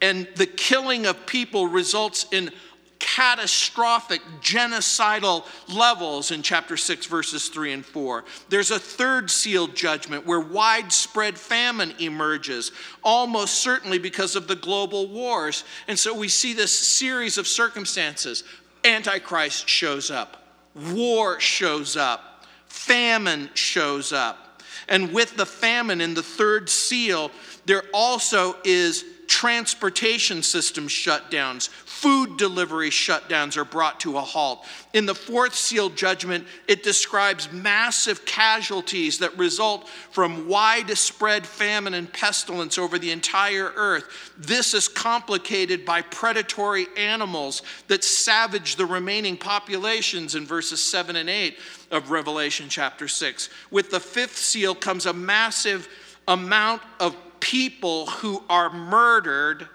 and 0.00 0.28
the 0.36 0.46
killing 0.46 1.06
of 1.06 1.26
people 1.26 1.66
results 1.66 2.26
in 2.32 2.50
catastrophic 3.00 4.20
genocidal 4.40 5.44
levels 5.74 6.30
in 6.30 6.42
chapter 6.42 6.76
6, 6.76 7.06
verses 7.06 7.48
3 7.48 7.72
and 7.72 7.84
4. 7.84 8.24
There's 8.50 8.70
a 8.70 8.78
third 8.78 9.30
sealed 9.30 9.74
judgment 9.74 10.26
where 10.26 10.38
widespread 10.38 11.38
famine 11.38 11.94
emerges, 11.98 12.72
almost 13.02 13.54
certainly 13.54 13.98
because 13.98 14.36
of 14.36 14.46
the 14.46 14.54
global 14.54 15.08
wars. 15.08 15.64
And 15.88 15.98
so 15.98 16.16
we 16.16 16.28
see 16.28 16.52
this 16.52 16.78
series 16.78 17.38
of 17.38 17.46
circumstances. 17.46 18.44
Antichrist 18.84 19.68
shows 19.68 20.10
up, 20.10 20.44
war 20.92 21.40
shows 21.40 21.96
up, 21.96 22.44
famine 22.66 23.50
shows 23.54 24.12
up. 24.12 24.49
And 24.88 25.12
with 25.12 25.36
the 25.36 25.46
famine 25.46 26.00
in 26.00 26.14
the 26.14 26.22
third 26.22 26.68
seal, 26.68 27.30
there 27.66 27.84
also 27.92 28.56
is 28.64 29.04
transportation 29.26 30.42
system 30.42 30.88
shutdowns, 30.88 31.68
food 32.00 32.38
delivery 32.38 32.88
shutdowns 32.88 33.58
are 33.58 33.64
brought 33.64 34.00
to 34.00 34.16
a 34.16 34.22
halt. 34.22 34.64
In 34.94 35.04
the 35.04 35.14
fourth 35.14 35.54
seal 35.54 35.90
judgment, 35.90 36.46
it 36.66 36.82
describes 36.82 37.52
massive 37.52 38.24
casualties 38.24 39.18
that 39.18 39.36
result 39.36 39.86
from 40.10 40.48
widespread 40.48 41.46
famine 41.46 41.92
and 41.92 42.10
pestilence 42.10 42.78
over 42.78 42.98
the 42.98 43.10
entire 43.10 43.70
earth. 43.76 44.32
This 44.38 44.72
is 44.72 44.88
complicated 44.88 45.84
by 45.84 46.00
predatory 46.00 46.86
animals 46.96 47.60
that 47.88 48.02
savage 48.02 48.76
the 48.76 48.86
remaining 48.86 49.36
populations 49.36 50.34
in 50.34 50.46
verses 50.46 50.82
7 50.82 51.16
and 51.16 51.28
8 51.28 51.58
of 51.90 52.10
Revelation 52.10 52.70
chapter 52.70 53.08
6. 53.08 53.50
With 53.70 53.90
the 53.90 54.00
fifth 54.00 54.38
seal 54.38 54.74
comes 54.74 55.04
a 55.04 55.12
massive 55.12 55.86
amount 56.26 56.80
of 56.98 57.14
people 57.40 58.06
who 58.06 58.42
are 58.48 58.72
murdered, 58.72 59.68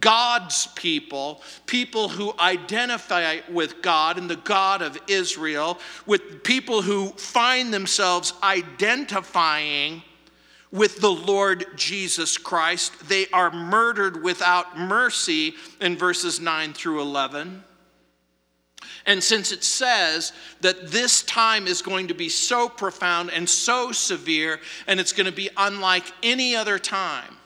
God's 0.00 0.66
people, 0.74 1.42
people 1.66 2.08
who 2.08 2.34
identify 2.38 3.40
with 3.50 3.82
God 3.82 4.18
and 4.18 4.28
the 4.28 4.36
God 4.36 4.82
of 4.82 4.98
Israel, 5.08 5.78
with 6.06 6.42
people 6.42 6.82
who 6.82 7.08
find 7.10 7.72
themselves 7.72 8.32
identifying 8.42 10.02
with 10.72 11.00
the 11.00 11.12
Lord 11.12 11.66
Jesus 11.76 12.36
Christ. 12.36 13.08
They 13.08 13.26
are 13.32 13.50
murdered 13.50 14.22
without 14.22 14.78
mercy 14.78 15.54
in 15.80 15.96
verses 15.96 16.40
9 16.40 16.72
through 16.72 17.00
11. 17.00 17.62
And 19.06 19.22
since 19.22 19.52
it 19.52 19.62
says 19.62 20.32
that 20.62 20.90
this 20.90 21.22
time 21.22 21.66
is 21.66 21.82
going 21.82 22.08
to 22.08 22.14
be 22.14 22.28
so 22.28 22.68
profound 22.68 23.30
and 23.30 23.48
so 23.48 23.92
severe, 23.92 24.60
and 24.86 24.98
it's 24.98 25.12
going 25.12 25.26
to 25.26 25.32
be 25.32 25.50
unlike 25.56 26.10
any 26.22 26.56
other 26.56 26.78
time, 26.78 27.36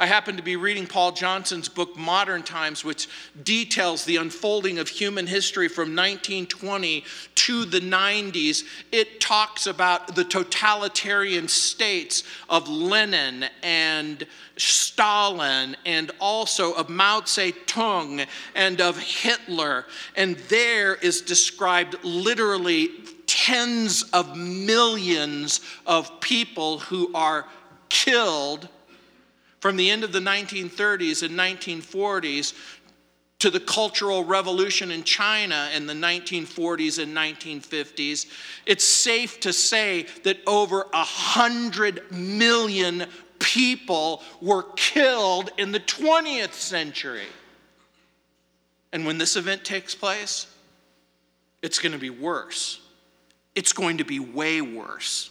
I 0.00 0.06
happen 0.06 0.36
to 0.36 0.44
be 0.44 0.54
reading 0.54 0.86
Paul 0.86 1.10
Johnson's 1.10 1.68
book, 1.68 1.96
Modern 1.96 2.44
Times, 2.44 2.84
which 2.84 3.08
details 3.42 4.04
the 4.04 4.14
unfolding 4.14 4.78
of 4.78 4.88
human 4.88 5.26
history 5.26 5.66
from 5.66 5.96
1920 5.96 7.04
to 7.34 7.64
the 7.64 7.80
90s. 7.80 8.62
It 8.92 9.20
talks 9.20 9.66
about 9.66 10.14
the 10.14 10.22
totalitarian 10.22 11.48
states 11.48 12.22
of 12.48 12.68
Lenin 12.68 13.46
and 13.64 14.24
Stalin 14.56 15.76
and 15.84 16.12
also 16.20 16.74
of 16.74 16.88
Mao 16.88 17.22
Zedong 17.22 18.24
and 18.54 18.80
of 18.80 18.98
Hitler. 19.00 19.84
And 20.14 20.36
there 20.48 20.94
is 20.94 21.22
described 21.22 21.96
literally 22.04 22.90
tens 23.26 24.04
of 24.12 24.36
millions 24.36 25.60
of 25.86 26.20
people 26.20 26.78
who 26.78 27.10
are 27.14 27.46
killed 27.88 28.68
from 29.60 29.76
the 29.76 29.90
end 29.90 30.04
of 30.04 30.12
the 30.12 30.20
1930s 30.20 31.22
and 31.22 31.38
1940s 31.38 32.54
to 33.40 33.50
the 33.50 33.60
Cultural 33.60 34.24
Revolution 34.24 34.90
in 34.90 35.04
China 35.04 35.68
in 35.74 35.86
the 35.86 35.94
1940s 35.94 37.00
and 37.02 37.16
1950s, 37.16 38.26
it's 38.66 38.84
safe 38.84 39.40
to 39.40 39.52
say 39.52 40.06
that 40.24 40.38
over 40.46 40.86
a 40.92 41.04
hundred 41.04 42.10
million 42.10 43.06
people 43.38 44.22
were 44.40 44.64
killed 44.74 45.50
in 45.56 45.70
the 45.70 45.80
20th 45.80 46.52
century. 46.52 47.26
And 48.92 49.06
when 49.06 49.18
this 49.18 49.36
event 49.36 49.64
takes 49.64 49.94
place, 49.94 50.46
it's 51.62 51.78
going 51.78 51.92
to 51.92 51.98
be 51.98 52.10
worse. 52.10 52.80
It's 53.54 53.72
going 53.72 53.98
to 53.98 54.04
be 54.04 54.18
way 54.18 54.60
worse. 54.60 55.30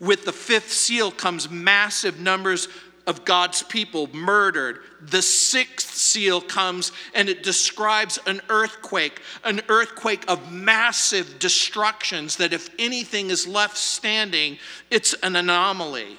With 0.00 0.24
the 0.24 0.32
fifth 0.32 0.72
seal 0.72 1.10
comes 1.10 1.50
massive 1.50 2.20
numbers 2.20 2.68
of 3.08 3.24
God's 3.24 3.62
people 3.62 4.08
murdered. 4.14 4.80
The 5.00 5.22
sixth 5.22 5.94
seal 5.94 6.40
comes 6.40 6.92
and 7.14 7.28
it 7.28 7.42
describes 7.42 8.18
an 8.26 8.42
earthquake, 8.50 9.22
an 9.44 9.62
earthquake 9.68 10.24
of 10.28 10.52
massive 10.52 11.38
destructions 11.38 12.36
that 12.36 12.52
if 12.52 12.68
anything 12.78 13.30
is 13.30 13.48
left 13.48 13.78
standing, 13.78 14.58
it's 14.90 15.14
an 15.22 15.34
anomaly. 15.36 16.18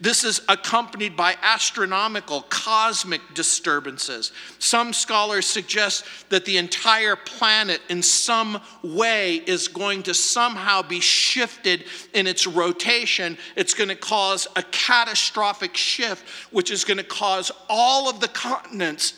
This 0.00 0.22
is 0.22 0.40
accompanied 0.48 1.16
by 1.16 1.36
astronomical, 1.42 2.42
cosmic 2.42 3.20
disturbances. 3.34 4.30
Some 4.60 4.92
scholars 4.92 5.44
suggest 5.44 6.04
that 6.28 6.44
the 6.44 6.56
entire 6.56 7.16
planet, 7.16 7.80
in 7.88 8.02
some 8.02 8.60
way, 8.84 9.36
is 9.36 9.66
going 9.66 10.04
to 10.04 10.14
somehow 10.14 10.82
be 10.82 11.00
shifted 11.00 11.84
in 12.14 12.28
its 12.28 12.46
rotation. 12.46 13.36
It's 13.56 13.74
going 13.74 13.88
to 13.88 13.96
cause 13.96 14.46
a 14.54 14.62
catastrophic 14.62 15.76
shift, 15.76 16.28
which 16.52 16.70
is 16.70 16.84
going 16.84 16.98
to 16.98 17.04
cause 17.04 17.50
all 17.68 18.08
of 18.08 18.20
the 18.20 18.28
continents 18.28 19.14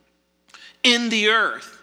in 0.82 1.10
the 1.10 1.28
earth 1.28 1.78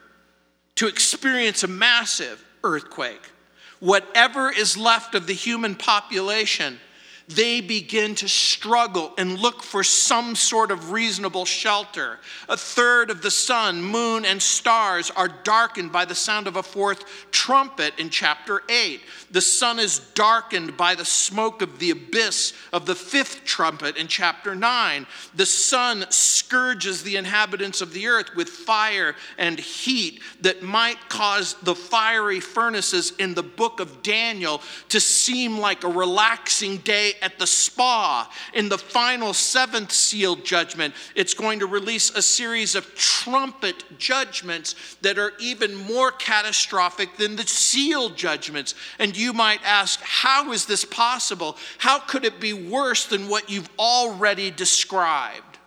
to 0.76 0.88
experience 0.88 1.64
a 1.64 1.68
massive 1.68 2.44
earthquake. 2.64 3.32
Whatever 3.80 4.50
is 4.50 4.76
left 4.76 5.14
of 5.14 5.28
the 5.28 5.34
human 5.34 5.76
population 5.76 6.80
they 7.28 7.60
begin 7.60 8.16
to 8.16 8.28
struggle 8.28 9.12
and 9.18 9.38
look 9.38 9.62
for 9.62 9.84
some 9.84 10.34
sort 10.34 10.72
of 10.72 10.92
reasonable 10.92 11.44
shelter. 11.44 12.20
A 12.48 12.56
third 12.56 13.10
of 13.10 13.22
the 13.22 13.32
sun, 13.32 13.84
moon, 13.84 14.24
and 14.24 14.42
stars 14.42 15.12
are 15.12 15.28
darkened 15.28 15.92
by 15.92 16.06
the 16.06 16.16
sound 16.16 16.48
of 16.48 16.56
a 16.56 16.64
fourth 16.64 17.04
trumpet 17.32 17.94
in 18.00 18.10
chapter 18.10 18.64
8. 18.70 19.02
The 19.30 19.42
sun 19.42 19.78
is 19.78 20.00
darkened 20.14 20.78
by 20.78 20.96
the 20.96 21.04
smoke 21.04 21.62
of 21.62 21.80
the 21.80 21.90
abyss 21.90 22.54
of 22.72 22.86
the 22.86 22.96
fifth 22.96 23.44
trumpet 23.44 23.98
in 23.98 24.08
chapter 24.08 24.56
9. 24.56 25.06
The 25.36 25.46
sun 25.46 26.06
scourges 26.10 27.04
the 27.04 27.18
inhabitants 27.18 27.82
of 27.82 27.92
the 27.92 28.08
earth 28.08 28.36
with 28.38 28.48
fire 28.48 29.16
and 29.38 29.60
heat 29.60 30.22
that 30.42 30.64
might 30.64 31.10
cause 31.10 31.56
the 31.62 31.76
fiery 31.76 32.40
furnaces 32.40 33.12
in 33.20 33.34
the 33.34 33.44
book 33.44 33.82
of 33.82 34.02
Daniel 34.02 34.62
to 34.88 35.02
seem 35.02 35.58
like 35.58 35.84
a 35.84 35.90
relaxing 35.90 36.78
day 36.78 37.16
at 37.22 37.40
the 37.40 37.48
spa. 37.48 38.32
In 38.54 38.70
the 38.70 38.78
final 38.78 39.34
seventh 39.34 39.92
seal 39.92 40.36
judgment, 40.36 40.94
it's 41.16 41.34
going 41.34 41.60
to 41.60 41.66
release 41.66 42.10
a 42.12 42.22
series 42.22 42.76
of 42.76 42.96
trumpet 42.96 43.84
judgments 43.98 44.98
that 45.02 45.18
are 45.18 45.34
even 45.40 45.76
more 45.76 46.12
catastrophic 46.12 47.18
than 47.18 47.36
the 47.36 47.48
seal 47.48 48.10
judgments. 48.10 48.76
And 49.00 49.16
you 49.16 49.34
might 49.34 49.60
ask, 49.64 50.00
how 50.02 50.52
is 50.52 50.66
this 50.66 50.86
possible? 50.86 51.58
How 51.78 52.00
could 52.00 52.26
it 52.26 52.40
be 52.40 52.54
worse 52.54 53.06
than 53.06 53.28
what 53.28 53.50
you've 53.50 53.70
already 53.78 54.52
described? 54.52 55.58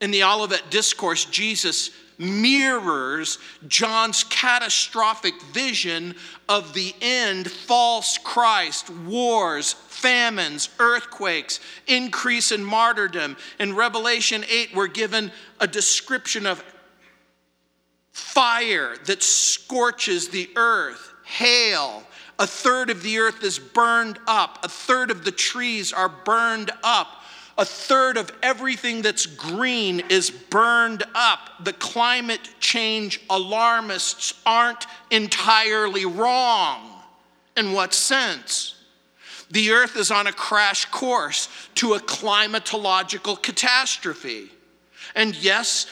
In 0.00 0.10
the 0.10 0.24
Olivet 0.24 0.70
Discourse, 0.70 1.26
Jesus 1.26 1.90
mirrors 2.20 3.38
John's 3.66 4.24
catastrophic 4.24 5.40
vision 5.54 6.14
of 6.48 6.74
the 6.74 6.94
end 7.00 7.50
false 7.50 8.18
Christ, 8.18 8.90
wars, 8.90 9.72
famines, 9.72 10.68
earthquakes, 10.78 11.60
increase 11.86 12.52
in 12.52 12.62
martyrdom. 12.62 13.36
In 13.58 13.74
Revelation 13.74 14.44
8, 14.48 14.74
we're 14.74 14.86
given 14.86 15.32
a 15.58 15.66
description 15.66 16.46
of 16.46 16.62
fire 18.12 18.96
that 19.06 19.22
scorches 19.22 20.28
the 20.28 20.50
earth, 20.56 21.14
hail. 21.24 22.02
A 22.38 22.46
third 22.46 22.90
of 22.90 23.02
the 23.02 23.18
earth 23.18 23.42
is 23.42 23.58
burned 23.58 24.18
up, 24.26 24.58
a 24.62 24.68
third 24.68 25.10
of 25.10 25.24
the 25.24 25.32
trees 25.32 25.92
are 25.92 26.08
burned 26.08 26.70
up 26.82 27.19
a 27.60 27.64
third 27.64 28.16
of 28.16 28.32
everything 28.42 29.02
that's 29.02 29.26
green 29.26 30.00
is 30.08 30.30
burned 30.30 31.04
up. 31.14 31.62
The 31.62 31.74
climate 31.74 32.48
change 32.58 33.20
alarmists 33.28 34.32
aren't 34.46 34.86
entirely 35.10 36.06
wrong. 36.06 37.02
In 37.58 37.74
what 37.74 37.92
sense? 37.92 38.76
The 39.50 39.72
earth 39.72 39.96
is 39.96 40.10
on 40.10 40.26
a 40.26 40.32
crash 40.32 40.86
course 40.86 41.50
to 41.74 41.92
a 41.92 42.00
climatological 42.00 43.42
catastrophe. 43.42 44.50
And 45.14 45.36
yes, 45.36 45.86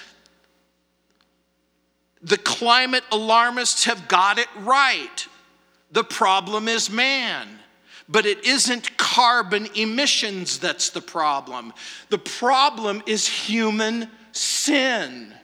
the 2.22 2.38
climate 2.38 3.04
alarmists 3.12 3.85
have 3.85 4.09
got 4.09 4.38
it 4.38 4.48
right. 4.61 5.26
The 5.92 6.04
problem 6.04 6.66
is 6.66 6.88
man. 6.88 7.46
But 8.09 8.24
it 8.24 8.46
isn't 8.46 8.96
carbon 9.18 9.66
emissions 9.74 10.61
that's 10.61 10.90
the 10.90 11.00
problem. 11.00 11.74
The 12.09 12.18
problem 12.18 13.02
is 13.04 13.26
human 13.26 14.09
sin. 14.31 15.35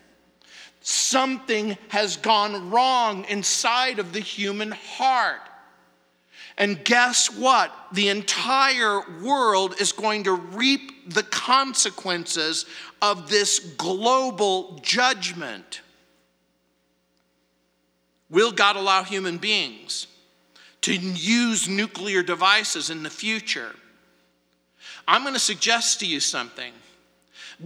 Something 0.81 1.77
has 1.89 2.17
gone 2.17 2.71
wrong 2.71 3.25
inside 3.25 3.99
of 3.99 4.13
the 4.13 4.21
human 4.21 4.71
heart. 4.71 5.41
And 6.57 6.85
guess 6.85 7.37
what? 7.37 7.75
The 7.91 8.11
entire 8.11 9.01
world 9.21 9.75
is 9.81 9.91
going 9.91 10.23
to 10.25 10.35
reap 10.35 11.13
the 11.13 11.25
consequences 11.25 12.67
of 13.03 13.29
this 13.29 13.59
global 13.59 14.79
judgment. 14.85 15.81
Will 18.31 18.53
God 18.53 18.77
allow 18.77 19.03
human 19.03 19.39
beings 19.39 20.07
to 20.85 20.94
use 20.94 21.66
nuclear 21.66 22.23
devices 22.23 22.90
in 22.90 23.03
the 23.03 23.09
future. 23.09 23.75
I'm 25.09 25.23
going 25.23 25.33
to 25.33 25.40
suggest 25.40 26.01
to 26.01 26.07
you 26.07 26.20
something. 26.20 26.75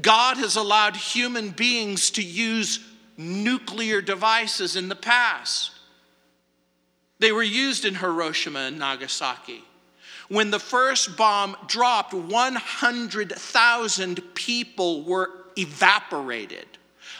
God 0.00 0.36
has 0.36 0.54
allowed 0.54 0.96
human 0.96 1.50
beings 1.50 2.12
to 2.12 2.22
use 2.22 2.78
nuclear 3.16 4.00
devices 4.00 4.76
in 4.76 4.88
the 4.88 4.94
past. 4.94 5.72
They 7.18 7.32
were 7.32 7.42
used 7.42 7.84
in 7.84 7.96
Hiroshima 7.96 8.60
and 8.60 8.78
Nagasaki. 8.78 9.64
When 10.28 10.52
the 10.52 10.60
first 10.60 11.16
bomb 11.16 11.56
dropped, 11.66 12.14
100,000 12.14 14.34
people 14.34 15.02
were 15.02 15.30
evaporated. 15.56 16.68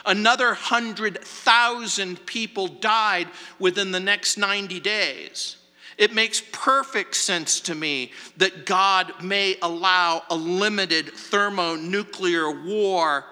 Another 0.05 0.47
100,000 0.47 2.25
people 2.25 2.69
died 2.69 3.27
within 3.59 3.91
the 3.91 3.99
next 3.99 4.37
90 4.37 4.79
days. 4.79 5.57
It 5.99 6.13
makes 6.13 6.41
perfect 6.53 7.13
sense 7.15 7.59
to 7.59 7.75
me 7.75 8.13
that 8.37 8.65
God 8.65 9.21
may 9.21 9.57
allow 9.61 10.23
a 10.29 10.35
limited 10.35 11.13
thermonuclear 11.13 12.49
war 12.65 13.25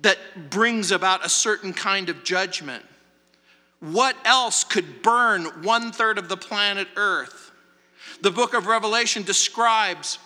that 0.00 0.18
brings 0.48 0.92
about 0.92 1.24
a 1.24 1.28
certain 1.28 1.74
kind 1.74 2.08
of 2.08 2.24
judgment. 2.24 2.82
What 3.80 4.16
else 4.24 4.64
could 4.64 5.02
burn 5.02 5.44
one 5.62 5.92
third 5.92 6.16
of 6.16 6.30
the 6.30 6.36
planet 6.38 6.88
Earth? 6.96 7.52
The 8.22 8.30
book 8.30 8.54
of 8.54 8.66
Revelation 8.66 9.22
describes 9.22 10.18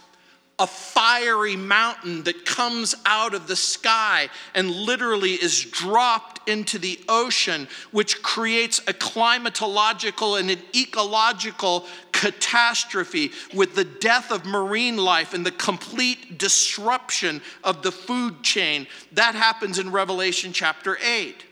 a 0.60 0.66
fiery 0.66 1.56
mountain 1.56 2.22
that 2.24 2.44
comes 2.44 2.94
out 3.06 3.34
of 3.34 3.46
the 3.46 3.56
sky 3.56 4.28
and 4.54 4.70
literally 4.70 5.32
is 5.32 5.64
dropped 5.64 6.46
into 6.48 6.78
the 6.78 7.00
ocean, 7.08 7.66
which 7.90 8.22
creates 8.22 8.78
a 8.80 8.92
climatological 8.92 10.38
and 10.38 10.50
an 10.50 10.58
ecological 10.76 11.86
catastrophe 12.12 13.32
with 13.54 13.74
the 13.74 13.84
death 13.84 14.30
of 14.30 14.44
marine 14.44 14.98
life 14.98 15.32
and 15.32 15.46
the 15.46 15.50
complete 15.50 16.36
disruption 16.36 17.40
of 17.64 17.82
the 17.82 17.90
food 17.90 18.42
chain. 18.42 18.86
That 19.12 19.34
happens 19.34 19.78
in 19.78 19.90
Revelation 19.90 20.52
chapter 20.52 20.98
8. 21.02 21.46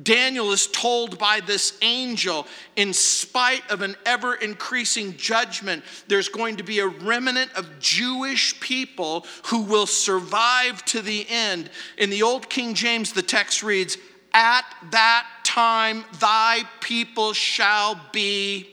Daniel 0.00 0.52
is 0.52 0.68
told 0.68 1.18
by 1.18 1.40
this 1.40 1.76
angel, 1.82 2.46
in 2.76 2.92
spite 2.92 3.68
of 3.70 3.82
an 3.82 3.96
ever 4.06 4.34
increasing 4.34 5.16
judgment, 5.16 5.84
there's 6.06 6.28
going 6.28 6.56
to 6.56 6.62
be 6.62 6.78
a 6.78 6.86
remnant 6.86 7.52
of 7.54 7.80
Jewish 7.80 8.58
people 8.60 9.26
who 9.46 9.62
will 9.62 9.86
survive 9.86 10.84
to 10.86 11.02
the 11.02 11.26
end. 11.28 11.70
In 11.98 12.08
the 12.08 12.22
Old 12.22 12.48
King 12.48 12.74
James, 12.74 13.12
the 13.12 13.22
text 13.22 13.62
reads, 13.64 13.98
At 14.32 14.64
that 14.92 15.26
time 15.42 16.04
thy 16.20 16.62
people 16.80 17.32
shall 17.32 18.00
be 18.12 18.68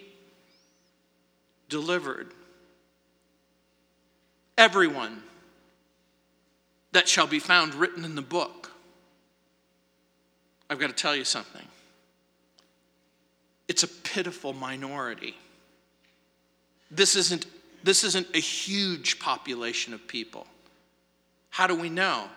delivered. 1.68 2.32
Everyone 4.56 5.24
that 6.92 7.10
shall 7.10 7.28
be 7.28 7.40
found 7.40 7.74
written 7.74 8.06
in 8.06 8.16
the 8.16 8.22
book 8.22 8.67
I've 10.70 10.80
got 10.80 10.88
to 10.88 10.94
tell 10.94 11.16
you 11.16 11.24
something. 11.24 11.66
It's 13.68 13.84
a 13.84 13.88
pitiful 13.88 14.54
minority. 14.54 15.36
This 16.90 17.16
isn't, 17.16 17.46
this 17.84 18.04
isn't 18.04 18.28
a 18.34 18.40
huge 18.40 19.20
population 19.20 19.94
of 19.94 20.08
people. 20.08 20.48
How 21.50 21.68
do 21.68 21.76
we 21.76 21.90
know? 21.90 22.30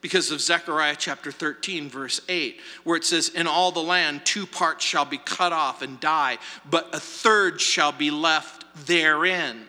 Because 0.00 0.30
of 0.30 0.40
Zechariah 0.40 0.96
chapter 0.96 1.32
13, 1.32 1.88
verse 1.88 2.20
8, 2.28 2.60
where 2.84 2.96
it 2.96 3.04
says, 3.04 3.30
In 3.30 3.46
all 3.46 3.72
the 3.72 3.80
land, 3.80 4.24
two 4.24 4.46
parts 4.46 4.84
shall 4.84 5.04
be 5.04 5.18
cut 5.18 5.52
off 5.52 5.82
and 5.82 5.98
die, 5.98 6.38
but 6.68 6.94
a 6.94 7.00
third 7.00 7.60
shall 7.60 7.92
be 7.92 8.10
left 8.10 8.64
therein. 8.86 9.64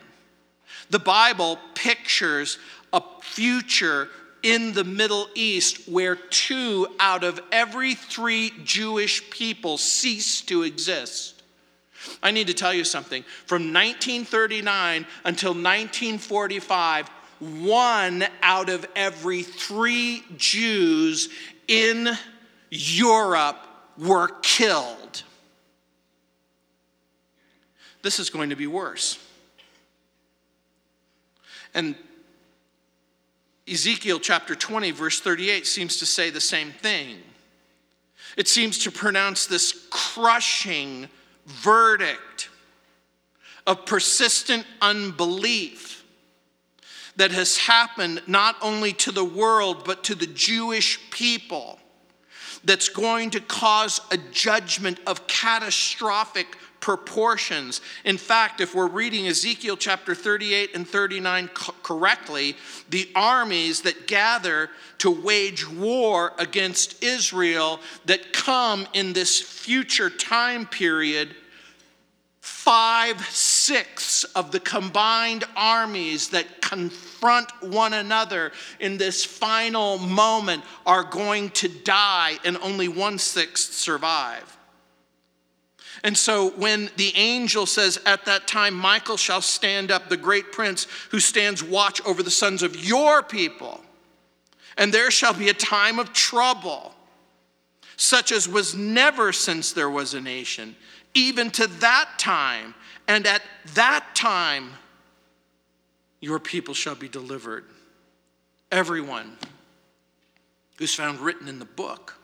The 0.89 0.99
Bible 0.99 1.58
pictures 1.73 2.60
a 2.93 3.01
future 3.21 4.10
in 4.47 4.71
the 4.71 4.86
Middle 4.86 5.27
East 5.36 5.89
where 5.89 6.15
two 6.15 6.88
out 7.01 7.25
of 7.25 7.41
every 7.51 7.95
three 7.95 8.53
Jewish 8.63 9.29
people 9.29 9.77
cease 9.77 10.39
to 10.43 10.63
exist. 10.63 11.43
I 12.23 12.31
need 12.31 12.47
to 12.47 12.53
tell 12.53 12.73
you 12.73 12.86
something. 12.86 13.23
From 13.45 13.73
1939 13.73 15.05
until 15.25 15.49
1945, 15.49 17.10
one 17.60 18.25
out 18.41 18.69
of 18.69 18.88
every 18.95 19.43
three 19.43 20.23
Jews 20.38 21.27
in 21.67 22.17
Europe 22.69 23.60
were 23.97 24.29
killed. 24.41 25.23
This 28.01 28.17
is 28.17 28.29
going 28.29 28.51
to 28.51 28.55
be 28.55 28.67
worse. 28.67 29.19
And 31.73 31.95
Ezekiel 33.69 34.19
chapter 34.19 34.56
20, 34.56 34.91
verse 34.91 35.19
38 35.19 35.67
seems 35.67 35.97
to 35.97 36.06
say 36.06 36.30
the 36.30 36.41
same 36.41 36.71
thing. 36.71 37.17
It 38.38 38.47
seems 38.47 38.80
to 38.80 38.91
pronounce 38.91 39.45
this 39.45 39.88
crushing 39.89 41.08
verdict 41.45 42.49
of 43.65 43.86
persistent 43.86 44.65
unbelief 44.82 46.06
that 47.17 47.32
has 47.32 47.58
happened 47.58 48.21
not 48.27 48.56
only 48.62 48.93
to 48.93 49.12
the 49.12 49.25
world, 49.25 49.84
but 49.86 50.03
to 50.06 50.15
the 50.15 50.27
Jewish 50.27 50.99
people, 51.10 51.80
that's 52.63 52.89
going 52.89 53.32
to 53.32 53.39
cause 53.39 53.99
a 54.12 54.17
judgment 54.32 54.99
of 55.08 55.27
catastrophic 55.27 56.58
proportions. 56.80 57.82
In 58.06 58.18
fact, 58.18 58.62
if 58.62 58.76
we're 58.76 58.88
reading 58.88 59.28
Ezekiel 59.28 59.78
chapter 59.78 60.16
38 60.16 60.76
and 60.76 60.88
39 60.88 61.48
co- 61.50 61.74
correctly, 61.84 62.56
the 62.90 63.10
armies 63.16 63.82
that 63.82 64.08
gather 64.08 64.70
to 65.00 65.12
wage 65.12 65.68
war 65.68 66.34
against 66.38 67.04
Israel 67.04 67.80
that 68.06 68.34
come 68.34 68.88
in 68.94 69.13
this 69.13 69.40
future 69.42 70.10
time 70.10 70.66
period 70.66 71.36
five 72.68 73.26
sixths 73.30 74.24
of 74.24 74.52
the 74.52 74.60
combined 74.60 75.44
armies 75.56 76.30
that 76.30 76.62
confront 76.62 77.50
one 77.62 77.94
another 77.94 78.52
in 78.80 78.98
this 78.98 79.24
final 79.24 79.98
moment 79.98 80.63
are 80.86 81.04
going 81.04 81.50
to 81.50 81.68
die, 81.68 82.38
and 82.44 82.58
only 82.58 82.88
one 82.88 83.18
sixth 83.18 83.74
survive. 83.74 84.57
And 86.08 86.17
so 86.17 86.52
when 86.52 86.89
the 86.96 87.13
angel 87.17 87.65
says, 87.65 88.00
At 88.06 88.24
that 88.28 88.48
time, 88.48 88.74
Michael 88.74 89.17
shall 89.17 89.41
stand 89.41 89.91
up, 89.91 90.08
the 90.08 90.15
great 90.15 90.54
prince 90.54 90.88
who 91.12 91.20
stands 91.20 91.62
watch 91.62 92.00
over 92.06 92.24
the 92.24 92.32
sons 92.32 92.63
of 92.63 92.82
your 92.82 93.22
people, 93.22 93.82
and 94.78 94.93
there 94.93 95.12
shall 95.12 95.34
be 95.34 95.50
a 95.50 95.54
time 95.54 96.00
of 96.00 96.13
trouble, 96.13 96.96
such 97.98 98.32
as 98.32 98.48
was 98.48 98.74
never 98.74 99.34
since 99.34 99.74
there 99.74 99.89
was 99.89 100.13
a 100.13 100.22
nation, 100.22 100.78
even 101.13 101.52
to 101.52 101.67
that 101.67 102.12
time. 102.17 102.74
And 103.10 103.28
at 103.28 103.41
that 103.74 104.15
time, 104.15 104.70
your 106.22 106.39
people 106.39 106.74
shall 106.74 106.96
be 106.96 107.10
delivered. 107.10 107.65
Everyone 108.72 109.36
who's 110.78 110.96
found 110.96 111.20
written 111.20 111.50
in 111.50 111.60
the 111.60 111.65
book. 111.65 112.17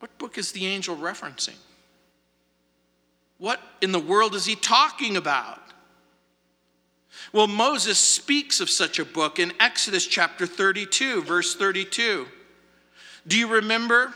What 0.00 0.18
book 0.18 0.36
is 0.36 0.50
the 0.50 0.66
angel 0.66 0.96
referencing? 0.96 1.54
What 3.38 3.60
in 3.80 3.92
the 3.92 4.00
world 4.00 4.34
is 4.34 4.44
he 4.44 4.56
talking 4.56 5.16
about? 5.16 5.62
Well, 7.32 7.46
Moses 7.46 7.98
speaks 7.98 8.60
of 8.60 8.70
such 8.70 8.98
a 8.98 9.04
book 9.04 9.38
in 9.38 9.52
Exodus 9.60 10.06
chapter 10.06 10.46
32, 10.46 11.22
verse 11.22 11.54
32. 11.54 12.26
Do 13.26 13.38
you 13.38 13.46
remember 13.46 14.14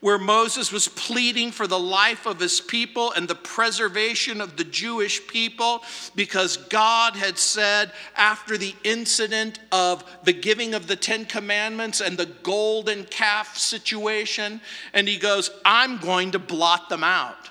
where 0.00 0.18
Moses 0.18 0.70
was 0.70 0.86
pleading 0.86 1.50
for 1.50 1.66
the 1.66 1.78
life 1.78 2.26
of 2.26 2.38
his 2.38 2.60
people 2.60 3.12
and 3.12 3.26
the 3.26 3.34
preservation 3.34 4.40
of 4.40 4.56
the 4.56 4.64
Jewish 4.64 5.26
people 5.26 5.82
because 6.14 6.56
God 6.58 7.16
had 7.16 7.38
said, 7.38 7.90
after 8.14 8.58
the 8.58 8.74
incident 8.84 9.60
of 9.72 10.04
the 10.24 10.34
giving 10.34 10.74
of 10.74 10.86
the 10.86 10.96
Ten 10.96 11.24
Commandments 11.24 12.00
and 12.00 12.18
the 12.18 12.26
golden 12.42 13.04
calf 13.04 13.56
situation, 13.56 14.60
and 14.92 15.08
he 15.08 15.16
goes, 15.16 15.50
I'm 15.64 15.98
going 15.98 16.32
to 16.32 16.38
blot 16.38 16.90
them 16.90 17.02
out. 17.02 17.50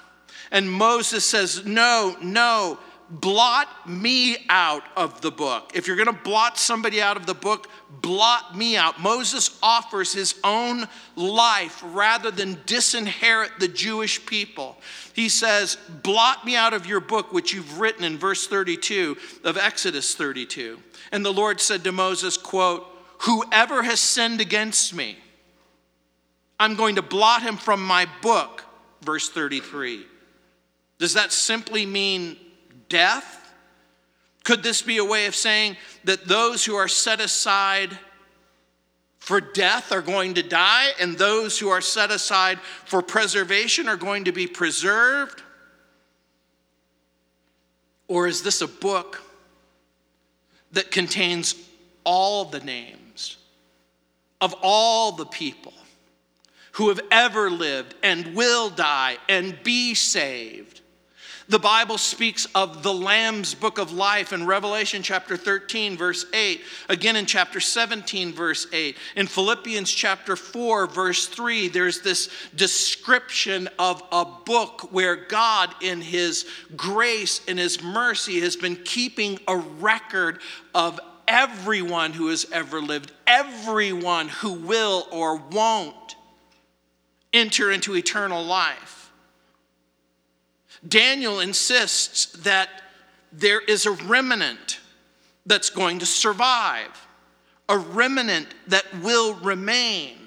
And 0.54 0.72
Moses 0.72 1.26
says, 1.26 1.66
No, 1.66 2.16
no, 2.22 2.78
blot 3.10 3.90
me 3.90 4.38
out 4.50 4.84
of 4.96 5.20
the 5.22 5.32
book. 5.32 5.72
If 5.74 5.88
you're 5.88 5.96
going 5.96 6.06
to 6.06 6.24
blot 6.24 6.60
somebody 6.60 7.02
out 7.02 7.18
of 7.18 7.26
the 7.26 7.34
book, 7.34 7.68
blot 8.02 8.56
me 8.56 8.78
out. 8.78 9.02
Moses 9.02 9.58
offers 9.64 10.14
his 10.14 10.36
own 10.44 10.88
life 11.16 11.82
rather 11.88 12.30
than 12.30 12.60
disinherit 12.68 13.60
the 13.60 13.68
Jewish 13.68 14.24
people. 14.28 14.78
He 15.14 15.28
says, 15.28 15.78
Blot 16.04 16.46
me 16.46 16.56
out 16.56 16.74
of 16.74 16.86
your 16.86 17.02
book, 17.02 17.34
which 17.34 17.52
you've 17.52 17.80
written 17.80 18.04
in 18.04 18.20
verse 18.20 18.48
32 18.48 19.18
of 19.44 19.58
Exodus 19.58 20.14
32. 20.14 20.80
And 21.12 21.26
the 21.26 21.34
Lord 21.34 21.60
said 21.60 21.84
to 21.84 21.92
Moses, 21.92 22.38
quote, 22.38 22.88
Whoever 23.22 23.82
has 23.82 24.00
sinned 24.00 24.40
against 24.40 24.94
me, 24.94 25.18
I'm 26.60 26.76
going 26.76 26.96
to 26.96 27.02
blot 27.02 27.42
him 27.42 27.58
from 27.58 27.84
my 27.84 28.08
book, 28.22 28.64
verse 29.02 29.30
33. 29.30 30.06
Does 31.00 31.14
that 31.14 31.32
simply 31.32 31.86
mean 31.86 32.38
death? 32.90 33.54
Could 34.44 34.64
this 34.64 34.82
be 34.82 34.98
a 34.98 35.06
way 35.06 35.26
of 35.26 35.36
saying 35.36 35.78
that 36.04 36.28
those 36.28 36.66
who 36.66 36.76
are 36.76 36.88
set 36.88 37.22
aside 37.22 37.98
for 39.20 39.40
death 39.40 39.94
are 39.94 40.02
going 40.02 40.34
to 40.34 40.44
die, 40.44 40.90
and 41.00 41.18
those 41.18 41.58
who 41.58 41.70
are 41.70 41.80
set 41.80 42.12
aside 42.12 42.60
for 42.60 43.02
preservation 43.02 43.88
are 43.88 43.96
going 43.96 44.26
to 44.26 44.34
be 44.34 44.48
preserved? 44.48 45.42
Or 48.10 48.28
is 48.28 48.44
this 48.44 48.60
a 48.60 48.68
book 48.68 49.22
that 50.74 50.92
contains 50.92 51.56
all 52.04 52.44
the 52.46 52.60
names 52.60 53.38
of 54.42 54.54
all 54.62 55.14
the 55.14 55.26
people 55.26 55.74
who 56.74 56.90
have 56.90 57.00
ever 57.10 57.50
lived 57.50 57.96
and 58.04 58.36
will 58.36 58.70
die 58.70 59.18
and 59.30 59.58
be 59.64 59.94
saved? 59.94 60.82
The 61.50 61.60
Bible 61.60 61.98
speaks 61.98 62.48
of 62.56 62.84
the 62.84 62.94
Lamb's 62.94 63.54
book 63.54 63.78
of 63.78 63.92
life 63.92 64.32
in 64.32 64.46
Revelation 64.46 65.04
chapter 65.04 65.36
13, 65.36 65.98
verse 65.98 66.26
8, 66.34 66.62
again 66.88 67.18
in 67.18 67.26
chapter 67.26 67.60
17, 67.60 68.32
verse 68.32 68.66
8. 68.72 68.96
In 69.18 69.28
Philippians 69.28 69.92
chapter 69.92 70.38
4, 70.38 70.88
verse 70.88 71.28
3, 71.28 71.68
there's 71.68 72.00
this 72.02 72.30
description 72.56 73.68
of 73.78 74.02
a 74.12 74.24
book 74.24 74.94
where 74.94 75.18
God, 75.18 75.76
in 75.82 76.00
His 76.00 76.46
grace 76.78 77.42
and 77.48 77.60
His 77.60 77.84
mercy, 77.84 78.40
has 78.40 78.56
been 78.56 78.78
keeping 78.78 79.38
a 79.46 79.58
record 79.58 80.40
of 80.74 80.98
everyone 81.28 82.14
who 82.14 82.30
has 82.30 82.46
ever 82.54 82.82
lived, 82.82 83.12
everyone 83.28 84.30
who 84.30 84.54
will 84.54 85.08
or 85.12 85.36
won't 85.36 86.16
enter 87.34 87.70
into 87.70 87.96
eternal 87.96 88.44
life. 88.44 89.03
Daniel 90.88 91.40
insists 91.40 92.26
that 92.44 92.70
there 93.32 93.62
is 93.62 93.86
a 93.86 93.92
remnant 93.92 94.80
that's 95.46 95.70
going 95.70 96.00
to 96.00 96.06
survive, 96.06 97.08
a 97.70 97.78
remnant 97.78 98.48
that 98.68 98.86
will 99.02 99.34
remain 99.36 100.23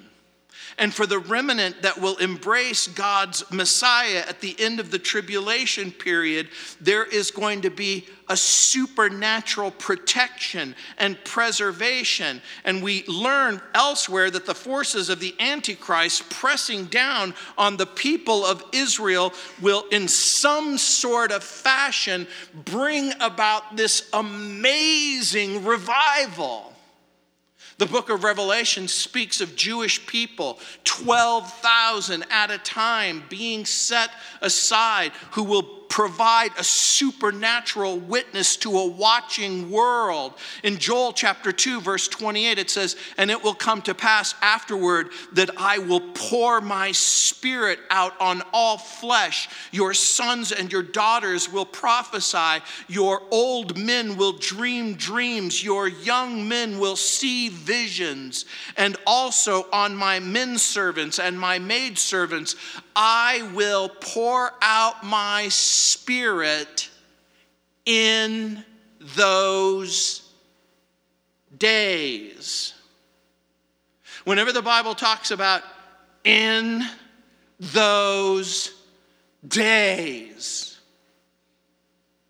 and 0.79 0.93
for 0.93 1.07
the 1.07 1.19
remnant 1.19 1.83
that 1.83 2.01
will 2.01 2.17
embrace 2.19 2.87
God's 2.87 3.51
Messiah 3.51 4.25
at 4.29 4.41
the 4.41 4.55
end 4.59 4.79
of 4.79 4.91
the 4.91 4.99
tribulation 4.99 5.91
period, 5.91 6.49
there 6.81 7.05
is 7.05 7.31
going 7.31 7.62
to 7.62 7.71
be 7.71 8.07
a 8.29 8.37
supernatural 8.37 9.71
protection 9.71 10.75
and 10.99 11.17
preservation. 11.25 12.43
And 12.65 12.83
we 12.83 13.05
learn 13.07 13.62
elsewhere 13.75 14.31
that 14.31 14.45
the 14.45 14.55
forces 14.55 15.09
of 15.09 15.21
the 15.21 15.35
Antichrist 15.41 16.29
pressing 16.29 16.87
down 16.87 17.35
on 17.57 17.79
the 17.79 17.87
people 17.87 18.45
of 18.45 18.62
Israel 18.73 19.33
will, 19.62 19.85
in 19.91 20.09
some 20.09 20.77
sort 20.77 21.33
of 21.33 21.43
fashion, 21.43 22.27
bring 22.67 23.12
about 23.21 23.77
this 23.77 24.11
amazing 24.12 25.65
revival. 25.65 26.76
The 27.79 27.87
book 27.87 28.09
of 28.09 28.25
Revelation 28.25 28.89
speaks 28.89 29.41
of 29.41 29.55
Jewish 29.55 30.07
people, 30.07 30.59
12,000 30.85 32.25
at 32.31 32.51
a 32.51 32.59
time, 32.59 33.23
being 33.29 33.67
set 33.67 34.11
aside, 34.41 35.12
who 35.33 35.43
will 35.43 35.62
provide 35.88 36.51
a 36.59 36.64
supernatural 36.64 37.99
witness 37.99 38.57
to 38.57 38.77
a 38.77 38.87
watching 38.87 39.70
world. 39.70 40.35
In 40.62 40.79
Joel 40.79 41.12
chapter 41.12 41.53
2, 41.53 41.81
verse 41.81 42.09
28, 42.09 42.59
it 42.59 42.70
says, 42.70 42.96
And 43.16 43.31
it 43.31 43.42
will 43.42 43.55
come 43.55 43.83
to 43.83 43.94
pass 43.94 44.35
afterward 44.42 45.11
that 45.33 45.51
I 45.57 45.79
will 45.79 46.01
pour 46.01 46.61
my 46.61 46.92
spirit 46.92 47.79
out 47.90 48.18
on 48.20 48.42
all 48.53 48.79
flesh. 48.79 49.49
Your 49.72 49.94
sons 49.94 50.53
and 50.53 50.72
your 50.72 50.83
daughters 50.83 51.51
will 51.51 51.64
prophesy. 51.64 52.62
Your 52.88 53.22
old 53.31 53.79
men 53.79 54.16
will 54.16 54.33
dream 54.33 54.94
dreams. 54.94 55.62
Your 55.62 55.88
young 55.88 56.49
men 56.49 56.79
will 56.79 56.96
see 56.96 57.49
visions. 57.49 58.44
And 58.77 58.96
also 59.07 59.66
on 59.72 59.94
my 59.94 60.20
men 60.20 60.59
servants 60.59 61.18
and 61.18 61.38
my 61.38 61.59
maid 61.59 61.99
servants, 61.99 62.57
I 62.94 63.51
will 63.55 63.88
pour 63.88 64.53
out 64.62 65.05
my 65.05 65.49
spirit 65.49 65.76
in 67.85 68.65
those 69.01 70.33
days. 71.57 72.75
Whenever 74.25 74.53
the 74.53 74.62
Bible 74.62 74.95
talks 74.95 75.31
about 75.31 75.62
in 76.25 76.83
those 77.61 78.73
days, 79.47 80.79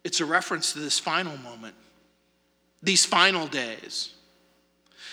it's 0.04 0.20
a 0.20 0.26
reference 0.26 0.72
to 0.74 0.78
this 0.78 0.98
final 0.98 1.36
moment, 1.38 1.74
these 2.82 3.04
final 3.04 3.46
days. 3.46 4.12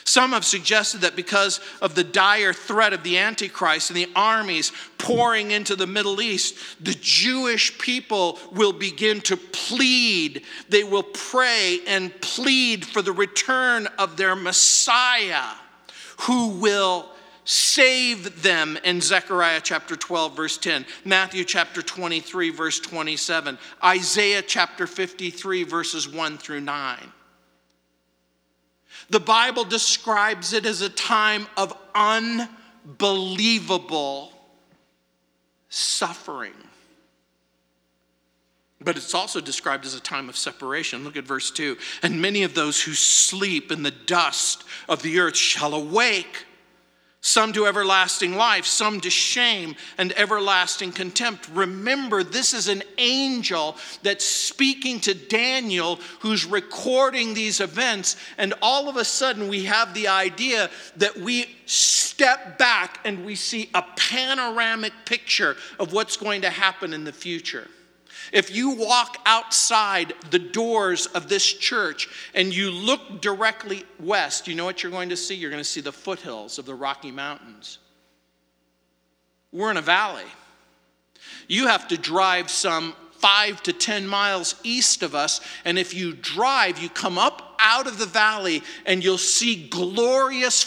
Some 0.06 0.32
have 0.32 0.46
suggested 0.46 1.02
that 1.02 1.16
because 1.16 1.60
of 1.82 1.96
the 1.96 2.04
dire 2.04 2.54
threat 2.54 2.94
of 2.94 3.04
the 3.04 3.18
Antichrist 3.18 3.90
and 3.90 3.98
the 3.98 4.10
armies 4.16 4.72
pouring 4.98 5.52
into 5.52 5.76
the 5.76 5.88
Middle 5.88 6.22
East, 6.22 6.58
the 6.84 6.96
Jewish 7.00 7.78
people 7.78 8.40
will 8.52 8.74
begin 8.74 9.22
to 9.22 9.38
plead. 9.38 10.44
They 10.70 10.84
will 10.84 11.04
pray 11.04 11.80
and 11.88 12.20
plead 12.22 12.86
for 12.86 13.02
the 13.02 13.12
return 13.12 13.88
of 13.98 14.18
their 14.18 14.36
Messiah 14.36 15.56
who 16.22 16.50
will 16.50 17.10
save 17.46 18.42
them 18.42 18.78
in 18.84 19.02
Zechariah 19.02 19.62
chapter 19.62 19.96
12, 19.96 20.36
verse 20.36 20.58
10, 20.58 20.86
Matthew 21.04 21.44
chapter 21.44 21.82
23, 21.82 22.50
verse 22.52 22.80
27, 22.80 23.58
Isaiah 23.84 24.42
chapter 24.42 24.88
53, 24.88 25.64
verses 25.64 26.08
1 26.08 26.38
through 26.38 26.62
9. 26.62 27.12
The 29.14 29.20
Bible 29.20 29.64
describes 29.64 30.54
it 30.54 30.66
as 30.66 30.82
a 30.82 30.90
time 30.90 31.46
of 31.56 31.78
unbelievable 31.94 34.34
suffering. 35.70 36.56
But 38.82 38.98
it's 38.98 39.14
also 39.14 39.40
described 39.40 39.86
as 39.86 39.94
a 39.94 40.00
time 40.00 40.30
of 40.30 40.36
separation. 40.36 41.04
Look 41.04 41.16
at 41.16 41.26
verse 41.26 41.52
2. 41.52 41.78
And 42.02 42.24
many 42.24 42.42
of 42.42 42.56
those 42.56 42.82
who 42.82 42.94
sleep 42.94 43.72
in 43.72 43.84
the 43.84 43.92
dust 43.92 44.64
of 44.90 45.04
the 45.04 45.20
earth 45.20 45.38
shall 45.38 45.76
awake 45.76 46.48
some 47.26 47.54
to 47.54 47.66
everlasting 47.66 48.36
life, 48.36 48.66
some 48.66 49.00
to 49.00 49.10
shame 49.10 49.76
and 49.98 50.12
everlasting 50.20 50.92
contempt. 50.92 51.48
Remember, 51.54 52.22
this 52.22 52.54
is 52.54 52.68
an 52.68 52.84
angel 52.98 53.78
that's 54.04 54.26
speaking 54.26 55.00
to 55.00 55.14
Daniel 55.14 56.00
who's 56.20 56.46
recording 56.46 57.34
these 57.34 57.62
events, 57.62 58.18
and 58.38 58.54
all 58.62 58.90
of 58.90 58.98
a 58.98 59.06
sudden 59.06 59.48
we 59.48 59.64
have 59.64 59.94
the 59.94 60.10
idea 60.10 60.70
that 60.98 61.16
we 61.18 61.48
step 61.66 62.58
back 62.58 63.00
and 63.06 63.26
we 63.26 63.36
see 63.36 63.70
a 63.74 63.84
panoramic 63.96 64.92
picture 65.06 65.56
of 65.80 65.94
what's 65.94 66.18
going 66.18 66.42
to 66.42 66.50
happen 66.50 66.94
in 66.94 67.06
the 67.06 67.14
future. 67.14 67.70
If 68.32 68.56
you 68.56 68.72
walk 68.72 69.18
outside 69.26 70.14
the 70.30 70.40
doors 70.40 71.08
of 71.08 71.30
this 71.30 71.46
church 71.46 72.08
and 72.34 72.54
you 72.54 72.72
look 72.72 73.22
directly 73.22 73.84
west, 74.00 74.48
you 74.48 74.56
know 74.56 74.66
what 74.66 74.84
you're 74.84 74.92
going 74.92 75.10
to 75.10 75.18
see? 75.18 75.36
You're 75.36 75.52
going 75.52 75.64
to 75.64 75.70
see 75.70 75.82
the 75.82 75.92
foothills 75.92 76.58
of 76.60 76.66
the 76.66 76.76
Rocky 76.76 77.12
Mountains. 77.12 77.80
We're 79.52 79.72
in 79.72 79.78
a 79.78 79.82
valley. 79.82 80.24
You 81.48 81.68
have 81.68 81.88
to 81.90 81.98
drive 81.98 82.50
some 82.50 82.96
five 83.24 83.64
to 83.64 83.72
10 83.72 84.06
miles 84.08 84.56
east 84.64 85.02
of 85.02 85.16
us. 85.16 85.40
And 85.64 85.80
if 85.80 85.94
you 85.94 86.14
drive, 86.14 86.80
you 86.80 86.90
come 86.90 87.18
up 87.18 87.56
out 87.58 87.88
of 87.88 87.98
the 87.98 88.06
valley 88.06 88.62
and 88.86 89.02
you'll 89.02 89.18
see 89.18 89.70
glorious 89.70 90.62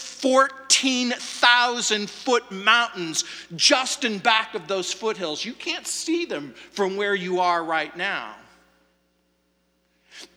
14,000 0.76 2.10
foot 2.10 2.50
mountains 2.50 3.24
just 3.54 4.04
in 4.04 4.18
back 4.18 4.54
of 4.54 4.68
those 4.68 4.92
foothills. 4.92 5.44
You 5.44 5.54
can't 5.54 5.86
see 5.86 6.26
them 6.26 6.54
from 6.72 6.96
where 6.96 7.14
you 7.14 7.40
are 7.40 7.64
right 7.64 7.96
now. 7.96 8.34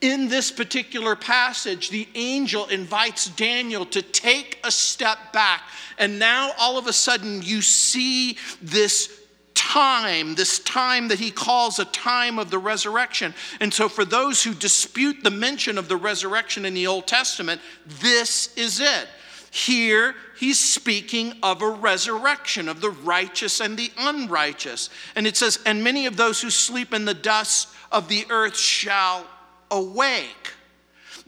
In 0.01 0.27
this 0.27 0.51
particular 0.51 1.15
passage, 1.15 1.89
the 1.89 2.07
angel 2.15 2.67
invites 2.67 3.29
Daniel 3.29 3.85
to 3.87 4.01
take 4.01 4.59
a 4.63 4.71
step 4.71 5.33
back. 5.33 5.63
And 5.97 6.19
now 6.19 6.51
all 6.57 6.77
of 6.77 6.87
a 6.87 6.93
sudden, 6.93 7.41
you 7.41 7.61
see 7.61 8.37
this 8.61 9.19
time, 9.55 10.35
this 10.35 10.59
time 10.59 11.09
that 11.09 11.19
he 11.19 11.31
calls 11.31 11.79
a 11.79 11.85
time 11.85 12.39
of 12.39 12.49
the 12.49 12.59
resurrection. 12.59 13.33
And 13.59 13.73
so, 13.73 13.87
for 13.87 14.05
those 14.05 14.43
who 14.43 14.53
dispute 14.53 15.23
the 15.23 15.31
mention 15.31 15.77
of 15.77 15.87
the 15.89 15.97
resurrection 15.97 16.65
in 16.65 16.73
the 16.73 16.87
Old 16.87 17.07
Testament, 17.07 17.61
this 17.85 18.55
is 18.57 18.79
it. 18.79 19.07
Here, 19.51 20.15
he's 20.37 20.59
speaking 20.59 21.33
of 21.41 21.61
a 21.61 21.69
resurrection 21.69 22.69
of 22.69 22.81
the 22.81 22.91
righteous 22.91 23.59
and 23.59 23.77
the 23.77 23.91
unrighteous. 23.97 24.89
And 25.15 25.25
it 25.25 25.37
says, 25.37 25.59
And 25.65 25.83
many 25.83 26.05
of 26.05 26.17
those 26.17 26.41
who 26.41 26.49
sleep 26.49 26.93
in 26.93 27.05
the 27.05 27.13
dust 27.13 27.69
of 27.91 28.07
the 28.09 28.25
earth 28.29 28.57
shall 28.57 29.25
awake. 29.71 30.53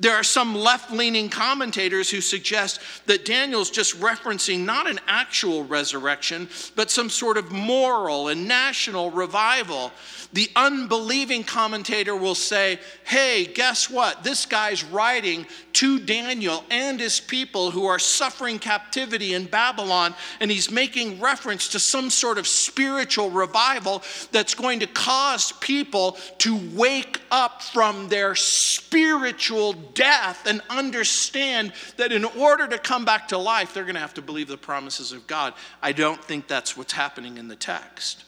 There 0.01 0.15
are 0.15 0.23
some 0.23 0.55
left 0.55 0.89
leaning 0.91 1.29
commentators 1.29 2.09
who 2.09 2.21
suggest 2.21 2.81
that 3.05 3.23
Daniel's 3.23 3.69
just 3.69 3.99
referencing 4.01 4.65
not 4.65 4.89
an 4.89 4.99
actual 5.07 5.63
resurrection, 5.63 6.49
but 6.75 6.89
some 6.89 7.07
sort 7.07 7.37
of 7.37 7.51
moral 7.51 8.29
and 8.29 8.47
national 8.47 9.11
revival. 9.11 9.91
The 10.33 10.49
unbelieving 10.55 11.43
commentator 11.43 12.15
will 12.15 12.35
say, 12.35 12.79
hey, 13.03 13.45
guess 13.45 13.91
what? 13.91 14.23
This 14.23 14.47
guy's 14.47 14.83
writing 14.83 15.45
to 15.73 15.99
Daniel 15.99 16.63
and 16.71 16.99
his 16.99 17.19
people 17.19 17.69
who 17.69 17.85
are 17.85 17.99
suffering 17.99 18.57
captivity 18.57 19.35
in 19.35 19.45
Babylon, 19.45 20.15
and 20.39 20.49
he's 20.49 20.71
making 20.71 21.19
reference 21.19 21.67
to 21.69 21.79
some 21.79 22.09
sort 22.09 22.37
of 22.39 22.47
spiritual 22.47 23.29
revival 23.29 24.01
that's 24.31 24.55
going 24.55 24.79
to 24.79 24.87
cause 24.87 25.51
people 25.53 26.17
to 26.39 26.57
wake 26.73 27.21
up 27.29 27.61
from 27.61 28.09
their 28.09 28.33
spiritual 28.33 29.73
death 29.93 30.45
and 30.47 30.61
understand 30.69 31.73
that 31.97 32.11
in 32.11 32.25
order 32.25 32.67
to 32.67 32.77
come 32.77 33.05
back 33.05 33.29
to 33.29 33.37
life, 33.37 33.73
they're 33.73 33.83
going 33.83 33.95
to 33.95 34.01
have 34.01 34.13
to 34.15 34.21
believe 34.21 34.47
the 34.47 34.57
promises 34.57 35.11
of 35.11 35.27
God. 35.27 35.53
I 35.81 35.91
don't 35.91 36.23
think 36.23 36.47
that's 36.47 36.75
what's 36.75 36.93
happening 36.93 37.37
in 37.37 37.47
the 37.47 37.55
text. 37.55 38.23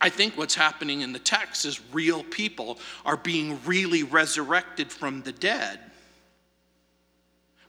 I 0.00 0.10
think 0.10 0.36
what's 0.36 0.54
happening 0.54 1.00
in 1.00 1.12
the 1.12 1.18
text 1.18 1.64
is 1.64 1.80
real 1.92 2.22
people 2.24 2.78
are 3.06 3.16
being 3.16 3.58
really 3.64 4.02
resurrected 4.02 4.92
from 4.92 5.22
the 5.22 5.32
dead. 5.32 5.80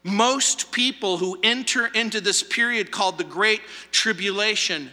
Most 0.02 0.70
people 0.70 1.16
who 1.16 1.38
enter 1.42 1.86
into 1.86 2.20
this 2.20 2.42
period 2.42 2.90
called 2.90 3.18
the 3.18 3.24
Great 3.24 3.62
Tribulation, 3.90 4.90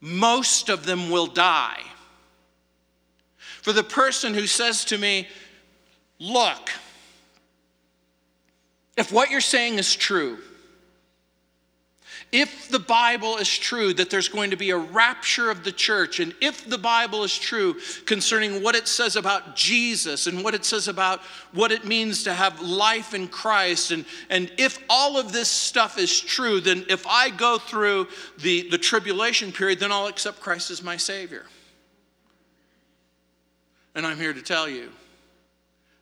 most 0.00 0.68
of 0.68 0.86
them 0.86 1.10
will 1.10 1.26
die. 1.26 1.80
For 3.64 3.72
the 3.72 3.82
person 3.82 4.34
who 4.34 4.46
says 4.46 4.84
to 4.84 4.98
me, 4.98 5.26
Look, 6.20 6.70
if 8.94 9.10
what 9.10 9.30
you're 9.30 9.40
saying 9.40 9.78
is 9.78 9.96
true, 9.96 10.36
if 12.30 12.68
the 12.68 12.78
Bible 12.78 13.38
is 13.38 13.48
true 13.48 13.94
that 13.94 14.10
there's 14.10 14.28
going 14.28 14.50
to 14.50 14.56
be 14.56 14.68
a 14.68 14.76
rapture 14.76 15.50
of 15.50 15.64
the 15.64 15.72
church, 15.72 16.20
and 16.20 16.34
if 16.42 16.68
the 16.68 16.76
Bible 16.76 17.24
is 17.24 17.38
true 17.38 17.76
concerning 18.04 18.62
what 18.62 18.74
it 18.74 18.86
says 18.86 19.16
about 19.16 19.56
Jesus 19.56 20.26
and 20.26 20.44
what 20.44 20.54
it 20.54 20.66
says 20.66 20.86
about 20.86 21.22
what 21.52 21.72
it 21.72 21.86
means 21.86 22.22
to 22.24 22.34
have 22.34 22.60
life 22.60 23.14
in 23.14 23.28
Christ, 23.28 23.92
and, 23.92 24.04
and 24.28 24.52
if 24.58 24.78
all 24.90 25.18
of 25.18 25.32
this 25.32 25.48
stuff 25.48 25.96
is 25.96 26.20
true, 26.20 26.60
then 26.60 26.84
if 26.90 27.06
I 27.06 27.30
go 27.30 27.56
through 27.56 28.08
the, 28.40 28.68
the 28.68 28.78
tribulation 28.78 29.52
period, 29.52 29.80
then 29.80 29.90
I'll 29.90 30.06
accept 30.08 30.40
Christ 30.40 30.70
as 30.70 30.82
my 30.82 30.98
Savior. 30.98 31.46
And 33.94 34.06
I'm 34.06 34.18
here 34.18 34.32
to 34.32 34.42
tell 34.42 34.68
you 34.68 34.90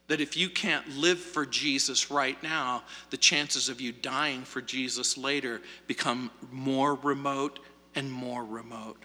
that 0.08 0.20
if 0.20 0.36
you 0.36 0.48
can't 0.48 0.88
live 0.96 1.18
for 1.18 1.46
Jesus 1.46 2.10
right 2.10 2.40
now, 2.42 2.82
the 3.10 3.16
chances 3.16 3.68
of 3.68 3.80
you 3.80 3.92
dying 3.92 4.42
for 4.42 4.60
Jesus 4.60 5.16
later 5.16 5.60
become 5.86 6.30
more 6.50 6.94
remote 6.94 7.58
and 7.94 8.10
more 8.10 8.44
remote. 8.44 9.02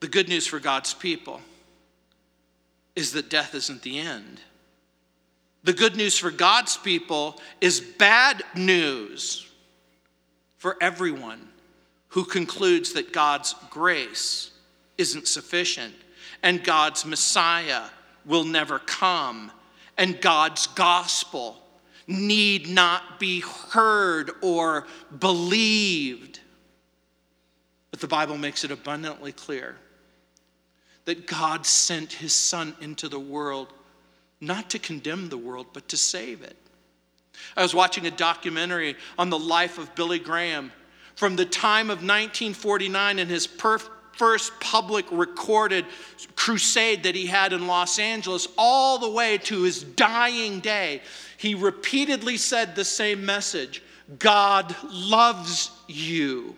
The 0.00 0.08
good 0.08 0.28
news 0.28 0.46
for 0.46 0.60
God's 0.60 0.92
people 0.92 1.40
is 2.94 3.12
that 3.12 3.30
death 3.30 3.54
isn't 3.54 3.82
the 3.82 3.98
end. 3.98 4.40
The 5.62 5.72
good 5.72 5.96
news 5.96 6.18
for 6.18 6.30
God's 6.30 6.76
people 6.76 7.40
is 7.60 7.80
bad 7.80 8.42
news 8.54 9.50
for 10.58 10.76
everyone 10.80 11.48
who 12.08 12.24
concludes 12.24 12.92
that 12.92 13.12
God's 13.12 13.54
grace 13.70 14.50
isn't 14.98 15.26
sufficient 15.26 15.94
and 16.44 16.62
God's 16.62 17.06
Messiah 17.06 17.84
will 18.26 18.44
never 18.44 18.78
come, 18.78 19.50
and 19.96 20.20
God's 20.20 20.66
gospel 20.68 21.56
need 22.06 22.68
not 22.68 23.18
be 23.18 23.40
heard 23.40 24.30
or 24.42 24.86
believed. 25.18 26.40
But 27.90 28.00
the 28.00 28.06
Bible 28.06 28.36
makes 28.36 28.62
it 28.62 28.70
abundantly 28.70 29.32
clear 29.32 29.76
that 31.06 31.26
God 31.26 31.64
sent 31.64 32.12
his 32.12 32.34
Son 32.34 32.74
into 32.80 33.08
the 33.08 33.20
world 33.20 33.72
not 34.38 34.68
to 34.70 34.78
condemn 34.78 35.30
the 35.30 35.38
world, 35.38 35.68
but 35.72 35.88
to 35.88 35.96
save 35.96 36.42
it. 36.42 36.58
I 37.56 37.62
was 37.62 37.74
watching 37.74 38.06
a 38.06 38.10
documentary 38.10 38.96
on 39.18 39.30
the 39.30 39.38
life 39.38 39.78
of 39.78 39.94
Billy 39.94 40.18
Graham 40.18 40.72
from 41.16 41.36
the 41.36 41.46
time 41.46 41.86
of 41.86 41.98
1949 41.98 43.18
and 43.18 43.30
his 43.30 43.46
perf- 43.46 43.88
first 44.16 44.58
public 44.60 45.06
recorded 45.10 45.84
crusade 46.36 47.02
that 47.04 47.14
he 47.14 47.26
had 47.26 47.52
in 47.52 47.66
Los 47.66 47.98
Angeles, 47.98 48.48
all 48.56 48.98
the 48.98 49.10
way 49.10 49.38
to 49.38 49.62
his 49.62 49.82
dying 49.82 50.60
day, 50.60 51.00
he 51.36 51.54
repeatedly 51.54 52.36
said 52.36 52.74
the 52.74 52.84
same 52.84 53.24
message 53.24 53.82
God 54.18 54.74
loves 54.90 55.70
you. 55.88 56.56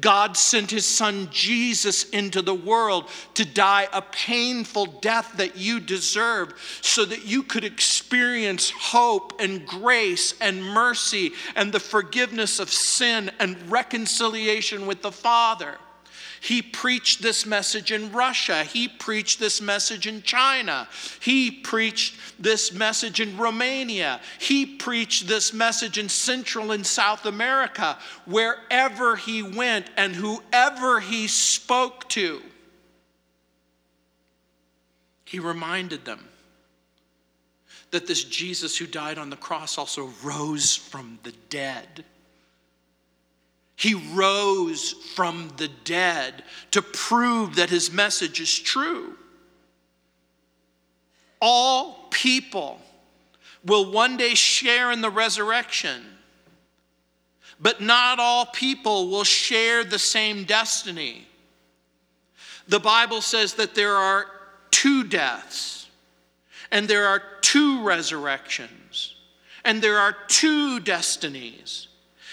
God 0.00 0.36
sent 0.36 0.70
his 0.70 0.84
son 0.84 1.28
Jesus 1.30 2.08
into 2.10 2.42
the 2.42 2.54
world 2.54 3.08
to 3.34 3.44
die 3.44 3.88
a 3.92 4.02
painful 4.02 4.86
death 4.86 5.34
that 5.36 5.56
you 5.56 5.80
deserve 5.80 6.54
so 6.82 7.04
that 7.04 7.24
you 7.24 7.42
could 7.42 7.64
experience 7.64 8.70
hope 8.70 9.40
and 9.40 9.66
grace 9.66 10.34
and 10.40 10.62
mercy 10.62 11.32
and 11.56 11.72
the 11.72 11.80
forgiveness 11.80 12.58
of 12.58 12.70
sin 12.70 13.30
and 13.38 13.70
reconciliation 13.70 14.86
with 14.86 15.02
the 15.02 15.12
Father. 15.12 15.78
He 16.40 16.62
preached 16.62 17.22
this 17.22 17.44
message 17.46 17.92
in 17.92 18.12
Russia. 18.12 18.64
He 18.64 18.88
preached 18.88 19.40
this 19.40 19.60
message 19.60 20.06
in 20.06 20.22
China. 20.22 20.88
He 21.20 21.50
preached 21.50 22.16
this 22.38 22.72
message 22.72 23.20
in 23.20 23.36
Romania. 23.36 24.20
He 24.40 24.64
preached 24.64 25.26
this 25.26 25.52
message 25.52 25.98
in 25.98 26.08
Central 26.08 26.72
and 26.72 26.86
South 26.86 27.26
America. 27.26 27.98
Wherever 28.24 29.16
he 29.16 29.42
went 29.42 29.90
and 29.96 30.14
whoever 30.14 31.00
he 31.00 31.26
spoke 31.26 32.08
to, 32.10 32.40
he 35.24 35.38
reminded 35.38 36.04
them 36.04 36.28
that 37.90 38.06
this 38.06 38.24
Jesus 38.24 38.76
who 38.76 38.86
died 38.86 39.18
on 39.18 39.30
the 39.30 39.36
cross 39.36 39.78
also 39.78 40.12
rose 40.22 40.76
from 40.76 41.18
the 41.22 41.32
dead. 41.48 42.04
He 43.78 43.94
rose 43.94 44.92
from 45.14 45.52
the 45.56 45.68
dead 45.68 46.42
to 46.72 46.82
prove 46.82 47.54
that 47.54 47.70
his 47.70 47.92
message 47.92 48.40
is 48.40 48.58
true. 48.58 49.14
All 51.40 52.08
people 52.10 52.80
will 53.64 53.92
one 53.92 54.16
day 54.16 54.34
share 54.34 54.90
in 54.90 55.00
the 55.00 55.10
resurrection, 55.10 56.02
but 57.60 57.80
not 57.80 58.18
all 58.18 58.46
people 58.46 59.10
will 59.10 59.22
share 59.22 59.84
the 59.84 59.98
same 59.98 60.42
destiny. 60.42 61.28
The 62.66 62.80
Bible 62.80 63.20
says 63.20 63.54
that 63.54 63.76
there 63.76 63.94
are 63.94 64.26
two 64.72 65.04
deaths, 65.04 65.88
and 66.72 66.88
there 66.88 67.06
are 67.06 67.22
two 67.42 67.84
resurrections, 67.84 69.14
and 69.64 69.80
there 69.80 69.98
are 69.98 70.16
two 70.26 70.80
destinies. 70.80 71.87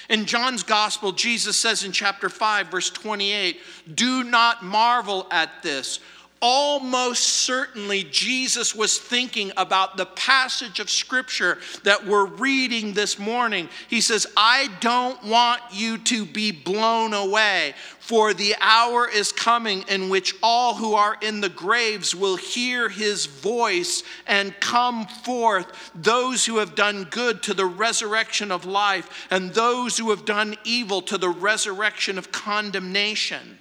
In 0.10 0.26
John's 0.26 0.64
gospel, 0.64 1.12
Jesus 1.12 1.58
says 1.58 1.84
in 1.84 1.92
chapter 1.92 2.30
5, 2.30 2.68
verse 2.68 2.90
28, 2.90 3.60
Do 3.94 4.24
not 4.24 4.64
marvel 4.64 5.28
at 5.32 5.64
this. 5.64 6.00
Almost 6.48 7.24
certainly, 7.24 8.04
Jesus 8.04 8.76
was 8.76 9.00
thinking 9.00 9.52
about 9.58 9.98
the 9.98 10.06
passage 10.06 10.80
of 10.80 10.92
scripture 10.92 11.58
that 11.82 12.06
we're 12.06 12.28
reading 12.28 12.94
this 12.94 13.18
morning. 13.18 13.68
He 13.88 14.00
says, 14.00 14.28
I 14.38 14.70
don't 14.80 15.24
want 15.24 15.64
you 15.72 15.98
to 15.98 16.24
be 16.24 16.52
blown 16.52 17.16
away, 17.16 17.74
for 17.98 18.36
the 18.36 18.54
hour 18.62 19.10
is 19.10 19.32
coming 19.32 19.86
in 19.88 20.10
which 20.10 20.36
all 20.44 20.76
who 20.76 20.94
are 20.94 21.18
in 21.20 21.42
the 21.42 21.50
graves 21.50 22.14
will 22.14 22.38
hear 22.38 22.90
his 22.90 23.26
voice 23.26 24.04
and 24.28 24.60
come 24.60 25.08
forth, 25.08 25.92
those 25.96 26.46
who 26.46 26.58
have 26.58 26.76
done 26.76 27.06
good 27.06 27.42
to 27.42 27.56
the 27.56 27.66
resurrection 27.66 28.52
of 28.52 28.66
life, 28.66 29.28
and 29.32 29.52
those 29.56 29.98
who 29.98 30.12
have 30.12 30.26
done 30.26 30.58
evil 30.64 31.02
to 31.02 31.18
the 31.18 31.28
resurrection 31.28 32.20
of 32.20 32.32
condemnation. 32.32 33.58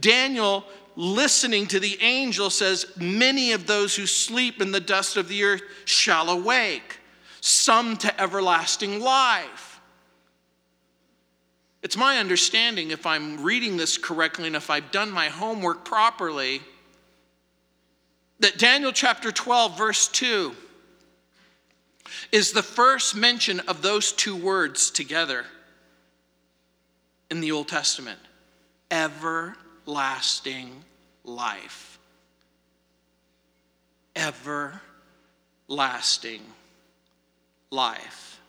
Daniel, 0.00 0.64
listening 0.98 1.68
to 1.68 1.78
the 1.78 1.96
angel, 2.02 2.50
says, 2.50 2.84
Many 2.96 3.52
of 3.52 3.68
those 3.68 3.94
who 3.94 4.04
sleep 4.04 4.60
in 4.60 4.72
the 4.72 4.80
dust 4.80 5.16
of 5.16 5.28
the 5.28 5.44
earth 5.44 5.62
shall 5.84 6.28
awake, 6.28 6.98
some 7.40 7.96
to 7.98 8.20
everlasting 8.20 9.00
life. 9.00 9.80
It's 11.84 11.96
my 11.96 12.18
understanding, 12.18 12.90
if 12.90 13.06
I'm 13.06 13.44
reading 13.44 13.76
this 13.76 13.96
correctly 13.96 14.48
and 14.48 14.56
if 14.56 14.70
I've 14.70 14.90
done 14.90 15.12
my 15.12 15.28
homework 15.28 15.84
properly, 15.84 16.60
that 18.40 18.58
Daniel 18.58 18.90
chapter 18.90 19.30
12, 19.30 19.78
verse 19.78 20.08
2, 20.08 20.52
is 22.32 22.50
the 22.50 22.62
first 22.62 23.14
mention 23.14 23.60
of 23.60 23.82
those 23.82 24.10
two 24.10 24.34
words 24.34 24.90
together 24.90 25.44
in 27.30 27.40
the 27.40 27.52
Old 27.52 27.68
Testament. 27.68 28.18
Everlasting 28.90 30.84
life. 31.28 31.98
everlasting 35.68 36.42
life. 37.70 38.40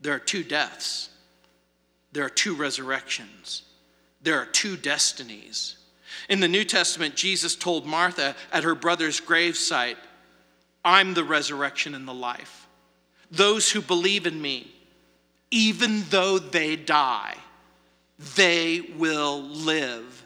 There 0.00 0.14
are 0.14 0.18
two 0.18 0.42
deaths, 0.42 1.10
there 2.12 2.24
are 2.24 2.30
two 2.30 2.54
resurrections, 2.54 3.62
there 4.22 4.38
are 4.38 4.46
two 4.46 4.76
destinies. 4.76 5.76
In 6.28 6.40
the 6.40 6.48
New 6.48 6.64
Testament, 6.64 7.14
Jesus 7.14 7.54
told 7.54 7.86
Martha 7.86 8.34
at 8.52 8.64
her 8.64 8.74
brother's 8.74 9.20
gravesite, 9.20 9.96
I'm 10.84 11.14
the 11.14 11.22
resurrection 11.22 11.94
and 11.94 12.08
the 12.08 12.14
life. 12.14 12.66
Those 13.30 13.70
who 13.70 13.80
believe 13.80 14.26
in 14.26 14.42
me, 14.42 14.72
even 15.52 16.02
though 16.10 16.38
they 16.38 16.74
die, 16.74 17.36
they 18.34 18.80
will 18.96 19.40
live. 19.42 20.19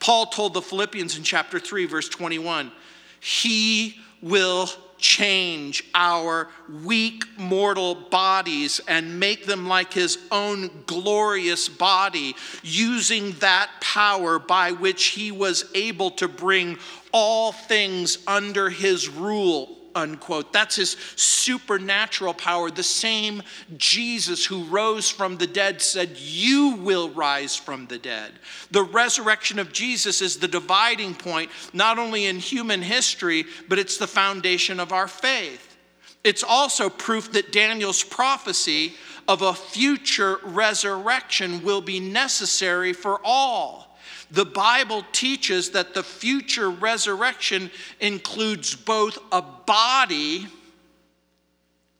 Paul 0.00 0.26
told 0.26 0.54
the 0.54 0.62
Philippians 0.62 1.16
in 1.16 1.22
chapter 1.22 1.58
3, 1.58 1.86
verse 1.86 2.08
21 2.08 2.72
He 3.20 3.96
will 4.22 4.68
change 4.98 5.84
our 5.94 6.48
weak 6.84 7.24
mortal 7.38 7.94
bodies 7.94 8.80
and 8.88 9.20
make 9.20 9.44
them 9.44 9.68
like 9.68 9.92
his 9.92 10.18
own 10.30 10.70
glorious 10.86 11.68
body, 11.68 12.34
using 12.62 13.32
that 13.32 13.70
power 13.80 14.38
by 14.38 14.72
which 14.72 15.06
he 15.06 15.30
was 15.30 15.70
able 15.74 16.10
to 16.12 16.28
bring 16.28 16.78
all 17.12 17.52
things 17.52 18.18
under 18.26 18.70
his 18.70 19.08
rule 19.08 19.75
unquote. 19.96 20.52
That's 20.52 20.76
his 20.76 20.96
supernatural 21.16 22.34
power. 22.34 22.70
The 22.70 22.82
same 22.82 23.42
Jesus 23.76 24.44
who 24.44 24.64
rose 24.64 25.10
from 25.10 25.38
the 25.38 25.46
dead 25.46 25.82
said, 25.82 26.18
You 26.18 26.76
will 26.76 27.10
rise 27.10 27.56
from 27.56 27.86
the 27.86 27.98
dead. 27.98 28.32
The 28.70 28.84
resurrection 28.84 29.58
of 29.58 29.72
Jesus 29.72 30.22
is 30.22 30.36
the 30.36 30.46
dividing 30.46 31.14
point, 31.14 31.50
not 31.72 31.98
only 31.98 32.26
in 32.26 32.38
human 32.38 32.82
history, 32.82 33.46
but 33.68 33.78
it's 33.78 33.96
the 33.96 34.06
foundation 34.06 34.78
of 34.78 34.92
our 34.92 35.08
faith. 35.08 35.76
It's 36.22 36.44
also 36.44 36.90
proof 36.90 37.32
that 37.32 37.52
Daniel's 37.52 38.02
prophecy 38.04 38.94
of 39.28 39.42
a 39.42 39.54
future 39.54 40.38
resurrection 40.44 41.64
will 41.64 41.80
be 41.80 42.00
necessary 42.00 42.92
for 42.92 43.20
all. 43.24 43.85
The 44.30 44.44
Bible 44.44 45.04
teaches 45.12 45.70
that 45.70 45.94
the 45.94 46.02
future 46.02 46.68
resurrection 46.68 47.70
includes 48.00 48.74
both 48.74 49.18
a 49.30 49.42
body 49.42 50.48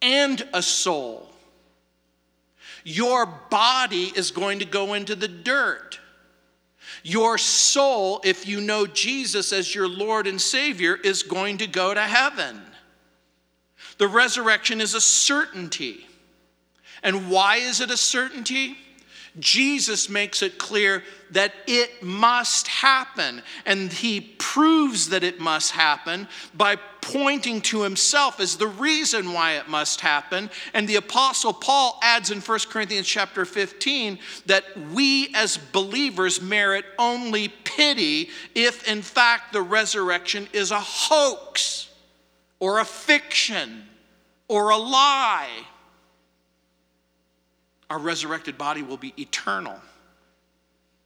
and 0.03 0.47
a 0.53 0.63
soul. 0.63 1.31
Your 2.85 3.27
body 3.27 4.13
is 4.15 4.31
going 4.31 4.61
to 4.61 4.65
go 4.65 4.95
into 4.95 5.15
the 5.15 5.29
dirt. 5.29 5.99
Your 7.03 7.39
soul, 7.39 8.21
if 8.25 8.47
you 8.47 8.61
know 8.61 8.87
Jesus 8.87 9.53
as 9.53 9.75
your 9.75 9.89
Lord 9.89 10.27
and 10.27 10.41
Savior, 10.41 10.97
is 10.97 11.23
going 11.23 11.59
to 11.59 11.67
go 11.67 11.95
to 11.95 12.03
heaven. 12.03 12.61
The 13.99 14.09
resurrection 14.09 14.81
is 14.81 14.95
a 14.95 15.01
certainty. 15.01 16.07
And 17.03 17.31
why 17.31 17.57
is 17.57 17.81
it 17.81 17.91
a 17.91 17.97
certainty? 17.97 18.77
Jesus 19.39 20.09
makes 20.09 20.43
it 20.43 20.59
clear 20.59 21.03
that 21.31 21.53
it 21.67 22.03
must 22.03 22.69
happen. 22.69 23.43
And 23.65 23.93
he 23.93 24.21
proves 24.39 25.11
that 25.11 25.23
it 25.23 25.41
must 25.41 25.73
happen 25.73 26.29
by 26.55 26.77
pointing 27.01 27.61
to 27.61 27.83
himself 27.83 28.41
as 28.41 28.57
the 28.57 28.67
reason 28.67 29.33
why 29.33 29.53
it 29.53 29.69
must 29.69 30.01
happen. 30.01 30.51
And 30.75 30.89
the 30.89 30.97
apostle 30.97 31.53
Paul 31.53 31.99
adds 32.03 32.31
in 32.31 32.41
1 32.41 32.59
Corinthians 32.71 33.07
chapter 33.07 33.45
15 33.45 34.19
that 34.47 34.65
we 34.93 35.33
as 35.35 35.57
believers 35.57 36.41
merit 36.41 36.85
only 36.99 37.49
pity 37.49 38.31
if 38.55 38.89
in 38.89 39.03
fact 39.03 39.53
the 39.53 39.63
resurrection 39.63 40.49
is 40.53 40.71
a 40.71 40.81
hoax 40.81 41.91
or 42.59 42.81
a 42.81 42.85
fiction 42.85 43.85
or 44.49 44.71
a 44.71 44.77
lie 44.77 45.67
our 47.89 47.99
resurrected 47.99 48.59
body 48.59 48.83
will 48.83 48.97
be 48.97 49.15
eternal 49.17 49.81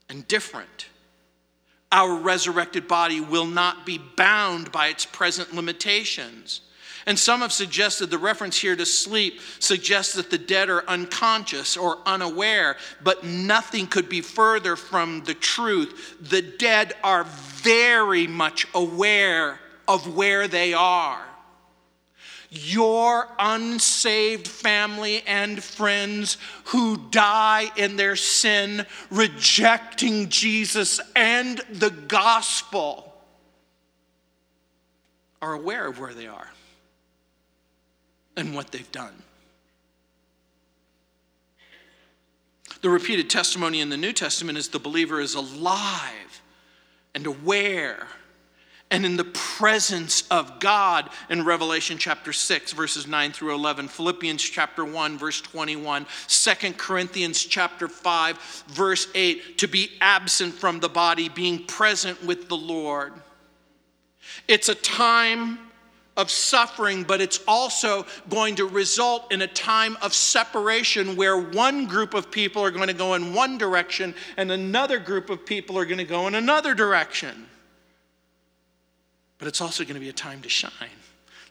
and 0.08 0.26
different. 0.28 0.86
Our 1.92 2.14
resurrected 2.14 2.88
body 2.88 3.20
will 3.20 3.46
not 3.46 3.84
be 3.84 3.98
bound 3.98 4.72
by 4.72 4.88
its 4.88 5.04
present 5.04 5.54
limitations. 5.54 6.62
And 7.06 7.18
some 7.18 7.40
have 7.40 7.52
suggested 7.52 8.10
the 8.10 8.18
reference 8.18 8.58
here 8.58 8.76
to 8.76 8.86
sleep 8.86 9.40
suggests 9.58 10.14
that 10.14 10.30
the 10.30 10.38
dead 10.38 10.68
are 10.68 10.84
unconscious 10.86 11.76
or 11.76 11.98
unaware, 12.06 12.76
but 13.02 13.24
nothing 13.24 13.86
could 13.86 14.08
be 14.08 14.20
further 14.20 14.76
from 14.76 15.24
the 15.24 15.34
truth. 15.34 16.16
The 16.20 16.42
dead 16.42 16.94
are 17.02 17.24
very 17.24 18.26
much 18.26 18.66
aware 18.74 19.58
of 19.88 20.14
where 20.14 20.46
they 20.46 20.74
are 20.74 21.24
your 22.50 23.28
unsaved 23.38 24.48
family 24.48 25.22
and 25.26 25.62
friends 25.62 26.36
who 26.64 26.96
die 27.10 27.70
in 27.76 27.96
their 27.96 28.16
sin, 28.16 28.84
rejecting 29.10 30.28
Jesus 30.28 31.00
and 31.14 31.58
the 31.70 31.90
gospel, 31.90 33.06
are 35.40 35.54
aware 35.54 35.86
of 35.86 35.98
where 35.98 36.12
they 36.12 36.26
are 36.26 36.50
and 38.36 38.54
what 38.54 38.72
they've 38.72 38.92
done. 38.92 39.22
The 42.82 42.90
repeated 42.90 43.30
testimony 43.30 43.80
in 43.80 43.90
the 43.90 43.96
New 43.96 44.12
Testament 44.12 44.58
is 44.58 44.68
the 44.68 44.78
believer 44.78 45.20
is 45.20 45.34
alive 45.34 46.42
and 47.14 47.26
aware 47.26 48.08
and 48.90 49.06
in 49.06 49.16
the 49.16 49.24
presence 49.24 50.24
of 50.30 50.58
God 50.58 51.08
in 51.28 51.44
Revelation 51.44 51.96
chapter 51.96 52.32
6 52.32 52.72
verses 52.72 53.06
9 53.06 53.32
through 53.32 53.54
11, 53.54 53.88
Philippians 53.88 54.42
chapter 54.42 54.84
1 54.84 55.16
verse 55.16 55.40
21, 55.40 56.06
2 56.26 56.72
Corinthians 56.76 57.44
chapter 57.44 57.86
5 57.86 58.64
verse 58.68 59.06
8, 59.14 59.58
to 59.58 59.68
be 59.68 59.90
absent 60.00 60.54
from 60.54 60.80
the 60.80 60.88
body, 60.88 61.28
being 61.28 61.64
present 61.66 62.22
with 62.24 62.48
the 62.48 62.56
Lord. 62.56 63.12
It's 64.48 64.68
a 64.68 64.74
time 64.74 65.58
of 66.16 66.28
suffering, 66.28 67.04
but 67.04 67.20
it's 67.20 67.40
also 67.46 68.04
going 68.28 68.56
to 68.56 68.66
result 68.66 69.32
in 69.32 69.42
a 69.42 69.46
time 69.46 69.96
of 70.02 70.12
separation 70.12 71.16
where 71.16 71.38
one 71.38 71.86
group 71.86 72.12
of 72.12 72.30
people 72.30 72.62
are 72.62 72.72
going 72.72 72.88
to 72.88 72.92
go 72.92 73.14
in 73.14 73.32
one 73.32 73.56
direction 73.56 74.14
and 74.36 74.50
another 74.50 74.98
group 74.98 75.30
of 75.30 75.46
people 75.46 75.78
are 75.78 75.84
going 75.84 75.98
to 75.98 76.04
go 76.04 76.26
in 76.26 76.34
another 76.34 76.74
direction 76.74 77.46
but 79.40 79.48
it's 79.48 79.60
also 79.60 79.82
going 79.82 79.94
to 79.94 80.00
be 80.00 80.10
a 80.10 80.12
time 80.12 80.40
to 80.42 80.48
shine. 80.48 80.70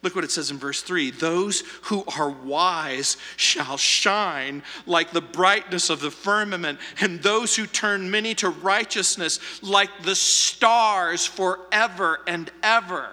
Look 0.01 0.15
what 0.15 0.23
it 0.23 0.31
says 0.31 0.49
in 0.51 0.57
verse 0.57 0.81
3 0.81 1.11
Those 1.11 1.63
who 1.83 2.05
are 2.17 2.29
wise 2.29 3.17
shall 3.35 3.75
shine 3.75 4.63
like 4.85 5.11
the 5.11 5.21
brightness 5.21 5.89
of 5.89 5.99
the 5.99 6.11
firmament, 6.11 6.79
and 7.01 7.21
those 7.21 7.55
who 7.55 7.65
turn 7.65 8.09
many 8.09 8.33
to 8.35 8.49
righteousness 8.49 9.39
like 9.61 9.89
the 10.03 10.15
stars 10.15 11.25
forever 11.25 12.19
and 12.27 12.49
ever. 12.63 13.09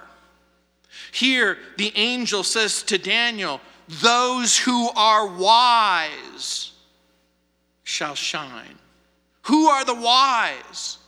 Here, 1.10 1.58
the 1.78 1.92
angel 1.96 2.44
says 2.44 2.82
to 2.84 2.98
Daniel, 2.98 3.60
Those 3.88 4.58
who 4.58 4.90
are 4.90 5.26
wise 5.26 6.72
shall 7.82 8.14
shine. 8.14 8.78
Who 9.42 9.66
are 9.68 9.84
the 9.84 9.94
wise? 9.94 10.98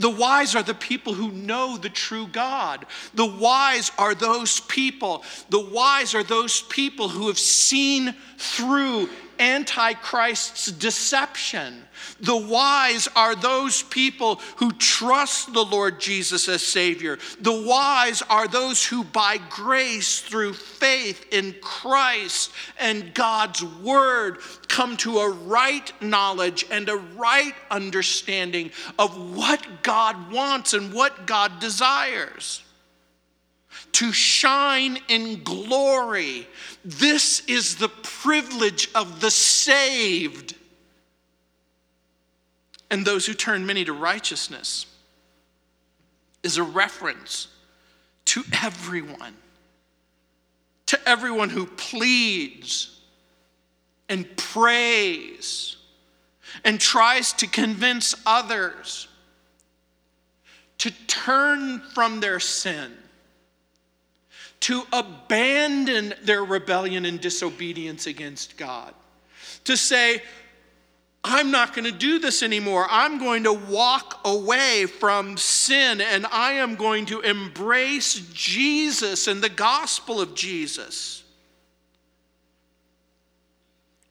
The 0.00 0.08
wise 0.08 0.56
are 0.56 0.62
the 0.62 0.72
people 0.72 1.12
who 1.12 1.30
know 1.30 1.76
the 1.76 1.90
true 1.90 2.26
God. 2.26 2.86
The 3.12 3.26
wise 3.26 3.92
are 3.98 4.14
those 4.14 4.58
people. 4.60 5.22
The 5.50 5.60
wise 5.60 6.14
are 6.14 6.22
those 6.22 6.62
people 6.62 7.10
who 7.10 7.28
have 7.28 7.38
seen 7.38 8.14
through 8.38 9.10
Antichrist's 9.40 10.70
deception. 10.70 11.82
The 12.20 12.36
wise 12.36 13.08
are 13.16 13.34
those 13.34 13.82
people 13.82 14.36
who 14.56 14.72
trust 14.72 15.52
the 15.52 15.64
Lord 15.64 15.98
Jesus 15.98 16.48
as 16.48 16.62
Savior. 16.62 17.18
The 17.40 17.62
wise 17.62 18.22
are 18.22 18.46
those 18.46 18.84
who, 18.84 19.02
by 19.02 19.38
grace 19.48 20.20
through 20.20 20.52
faith 20.52 21.24
in 21.32 21.54
Christ 21.62 22.52
and 22.78 23.14
God's 23.14 23.64
Word, 23.64 24.38
come 24.68 24.96
to 24.98 25.18
a 25.18 25.30
right 25.30 25.90
knowledge 26.02 26.66
and 26.70 26.88
a 26.88 26.96
right 26.96 27.54
understanding 27.70 28.70
of 28.98 29.34
what 29.36 29.82
God 29.82 30.30
wants 30.30 30.74
and 30.74 30.92
what 30.92 31.26
God 31.26 31.58
desires 31.60 32.62
to 33.92 34.12
shine 34.12 34.98
in 35.08 35.42
glory. 35.42 36.46
This 36.84 37.42
is 37.46 37.76
the 37.76 37.88
privilege 37.88 38.88
of 38.94 39.20
the 39.20 39.30
saved 39.30 40.54
and 42.90 43.06
those 43.06 43.24
who 43.24 43.34
turn 43.34 43.64
many 43.64 43.84
to 43.84 43.92
righteousness 43.92 44.86
is 46.42 46.56
a 46.56 46.62
reference 46.62 47.48
to 48.26 48.42
everyone, 48.62 49.36
to 50.86 50.98
everyone 51.08 51.50
who 51.50 51.66
pleads 51.66 53.00
and 54.08 54.26
prays 54.36 55.76
and 56.64 56.80
tries 56.80 57.32
to 57.34 57.46
convince 57.46 58.14
others 58.26 59.06
to 60.78 60.90
turn 61.06 61.80
from 61.94 62.20
their 62.20 62.40
sin, 62.40 62.92
to 64.60 64.82
abandon 64.92 66.14
their 66.22 66.44
rebellion 66.44 67.04
and 67.06 67.20
disobedience 67.20 68.06
against 68.06 68.56
God, 68.56 68.94
to 69.64 69.76
say, 69.76 70.22
I'm 71.22 71.50
not 71.50 71.74
going 71.74 71.84
to 71.84 71.92
do 71.92 72.18
this 72.18 72.42
anymore. 72.42 72.86
I'm 72.90 73.18
going 73.18 73.44
to 73.44 73.52
walk 73.52 74.20
away 74.24 74.86
from 74.86 75.36
sin 75.36 76.00
and 76.00 76.26
I 76.26 76.52
am 76.52 76.76
going 76.76 77.06
to 77.06 77.20
embrace 77.20 78.14
Jesus 78.32 79.26
and 79.26 79.42
the 79.42 79.50
gospel 79.50 80.20
of 80.20 80.34
Jesus. 80.34 81.22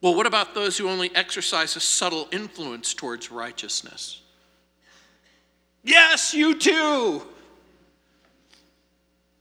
Well, 0.01 0.15
what 0.15 0.27
about 0.27 0.53
those 0.53 0.77
who 0.77 0.87
only 0.87 1.13
exercise 1.15 1.75
a 1.75 1.79
subtle 1.79 2.27
influence 2.31 2.93
towards 2.93 3.31
righteousness? 3.31 4.21
Yes, 5.83 6.33
you 6.33 6.57
too. 6.57 7.23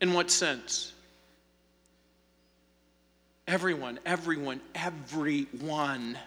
In 0.01 0.15
what 0.15 0.31
sense? 0.31 0.88
Everyone, 3.49 3.99
everyone, 4.05 4.61
everyone 4.75 6.19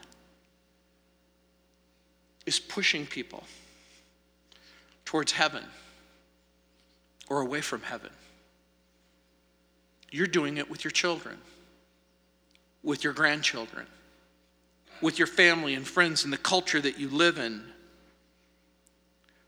is 2.48 2.60
pushing 2.60 3.06
people 3.06 3.44
towards 5.06 5.32
heaven 5.32 5.64
or 7.30 7.42
away 7.42 7.62
from 7.62 7.84
heaven. 7.84 8.10
You're 10.10 10.26
doing 10.26 10.58
it 10.58 10.68
with 10.68 10.84
your 10.84 10.90
children, 10.90 11.38
with 12.82 13.04
your 13.04 13.14
grandchildren, 13.14 13.86
with 15.00 15.20
your 15.20 15.28
family 15.28 15.76
and 15.76 15.88
friends 15.88 16.24
and 16.24 16.34
the 16.34 16.40
culture 16.40 16.82
that 16.82 16.98
you 16.98 17.08
live 17.08 17.38
in. 17.38 17.62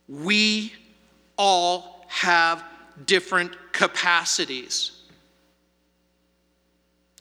We 0.07 0.73
all 1.39 2.05
have 2.07 2.63
different 3.07 3.51
capacities 3.71 5.02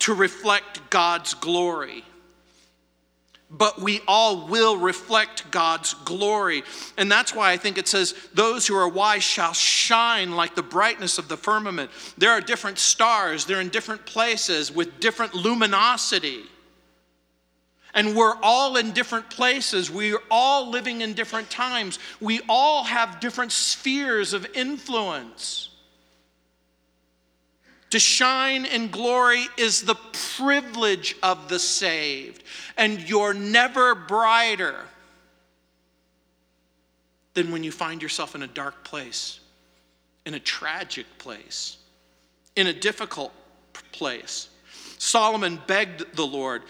to 0.03 0.15
reflect 0.15 0.91
God's 0.91 1.35
glory 1.35 2.05
but 3.53 3.81
we 3.81 4.01
all 4.09 4.49
will 4.49 4.79
reflect 4.79 5.51
God's 5.51 5.93
glory. 5.93 6.63
And 6.97 7.13
that's 7.13 7.35
why 7.35 7.53
I 7.53 7.59
think 7.59 7.77
it 7.77 7.87
says, 7.87 8.15
Those 8.33 8.67
who 8.67 8.75
are 8.75 8.89
wise 8.89 9.23
shall 9.23 9.53
shine 9.53 10.33
like 10.33 10.55
the 10.55 10.63
brightness 10.63 11.19
of 11.19 11.29
the 11.29 11.37
firmament. 11.37 11.91
There 12.17 12.31
are 12.31 12.41
different 12.41 12.79
stars, 12.79 13.45
they're 13.45 13.61
in 13.61 13.69
different 13.69 14.07
places 14.07 14.73
with 14.73 15.01
different 15.01 15.35
luminosity. 15.35 16.45
And 17.95 18.17
we're 18.17 18.37
all 18.43 18.79
in 18.79 18.93
different 18.93 19.29
places. 19.29 19.91
We 19.91 20.15
are 20.15 20.23
all 20.31 20.71
living 20.71 21.03
in 21.03 21.13
different 21.13 21.51
times. 21.51 21.99
We 22.23 22.41
all 22.49 22.85
have 22.85 23.21
different 23.21 23.53
spheres 23.53 24.33
of 24.33 24.47
influence. 24.55 25.69
To 27.93 27.99
shine 27.99 28.65
in 28.65 28.89
glory 28.89 29.49
is 29.59 29.83
the 29.83 29.97
privilege 30.39 31.15
of 31.23 31.51
the 31.51 31.59
saved, 31.59 32.43
and 32.79 33.07
you're 33.07 33.35
never 33.35 33.95
brighter 33.95 34.77
than 37.35 37.53
when 37.53 37.63
you 37.63 37.71
find 37.71 38.01
yourself 38.01 38.35
in 38.35 38.41
a 38.41 38.47
dark 38.47 38.83
place, 38.83 39.41
in 40.25 40.33
a 40.33 40.41
tragic 40.41 41.05
place, 41.19 41.77
in 42.57 42.67
a 42.67 42.73
difficult 42.73 43.31
place. 43.93 44.49
Solomon 44.97 45.61
begged 45.67 46.17
the 46.17 46.27
Lord 46.27 46.63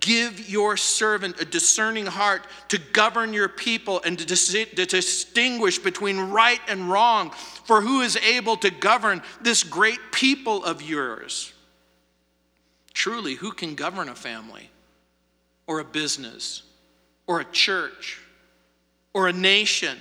Give 0.00 0.50
your 0.50 0.76
servant 0.76 1.40
a 1.40 1.44
discerning 1.44 2.06
heart 2.06 2.44
to 2.68 2.78
govern 2.92 3.32
your 3.32 3.48
people 3.48 4.02
and 4.04 4.18
to, 4.18 4.26
dis- 4.26 4.48
to, 4.48 4.84
distinguish 4.84 5.78
between 5.78 6.18
right 6.18 6.60
and 6.66 6.90
wrong. 6.90 7.32
For 7.66 7.80
who 7.80 8.00
is 8.00 8.16
able 8.16 8.56
to 8.58 8.70
govern 8.70 9.22
this 9.40 9.64
great 9.64 9.98
people 10.12 10.64
of 10.64 10.82
yours? 10.82 11.52
Truly, 12.94 13.34
who 13.34 13.50
can 13.50 13.74
govern 13.74 14.08
a 14.08 14.14
family 14.14 14.70
or 15.66 15.80
a 15.80 15.84
business 15.84 16.62
or 17.26 17.40
a 17.40 17.44
church 17.44 18.20
or 19.12 19.26
a 19.26 19.32
nation? 19.32 19.98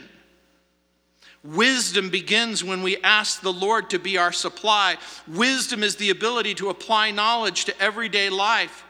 Wisdom 1.43 2.11
begins 2.11 2.63
when 2.63 2.83
we 2.83 2.97
ask 2.97 3.41
the 3.41 3.51
Lord 3.51 3.89
to 3.89 3.99
be 3.99 4.19
our 4.19 4.31
supply. 4.31 4.97
Wisdom 5.27 5.83
is 5.83 5.95
the 5.95 6.11
ability 6.11 6.53
to 6.55 6.69
apply 6.69 7.09
knowledge 7.09 7.65
to 7.65 7.81
everyday 7.81 8.29
life. 8.29 8.84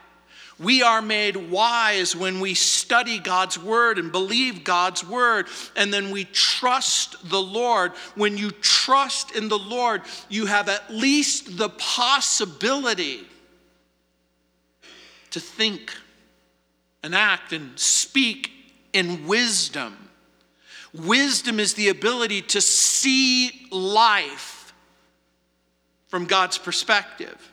We 0.57 0.81
are 0.81 1.01
made 1.01 1.35
wise 1.35 2.15
when 2.15 2.39
we 2.39 2.53
study 2.53 3.19
God's 3.19 3.59
word 3.59 3.97
and 3.97 4.11
believe 4.11 4.63
God's 4.63 5.05
word, 5.05 5.47
and 5.75 5.93
then 5.93 6.11
we 6.11 6.23
trust 6.25 7.29
the 7.29 7.41
Lord. 7.41 7.91
When 8.15 8.37
you 8.37 8.51
trust 8.51 9.35
in 9.35 9.49
the 9.49 9.59
Lord, 9.59 10.03
you 10.29 10.45
have 10.45 10.69
at 10.69 10.89
least 10.89 11.57
the 11.57 11.69
possibility 11.69 13.27
to 15.31 15.39
think 15.41 15.93
and 17.03 17.13
act 17.13 17.51
and 17.51 17.77
speak 17.77 18.49
in 18.93 19.27
wisdom. 19.27 20.09
Wisdom 20.93 21.59
is 21.59 21.73
the 21.73 21.89
ability 21.89 22.41
to 22.41 22.61
see 22.61 23.67
life 23.71 24.73
from 26.07 26.25
God's 26.25 26.57
perspective 26.57 27.51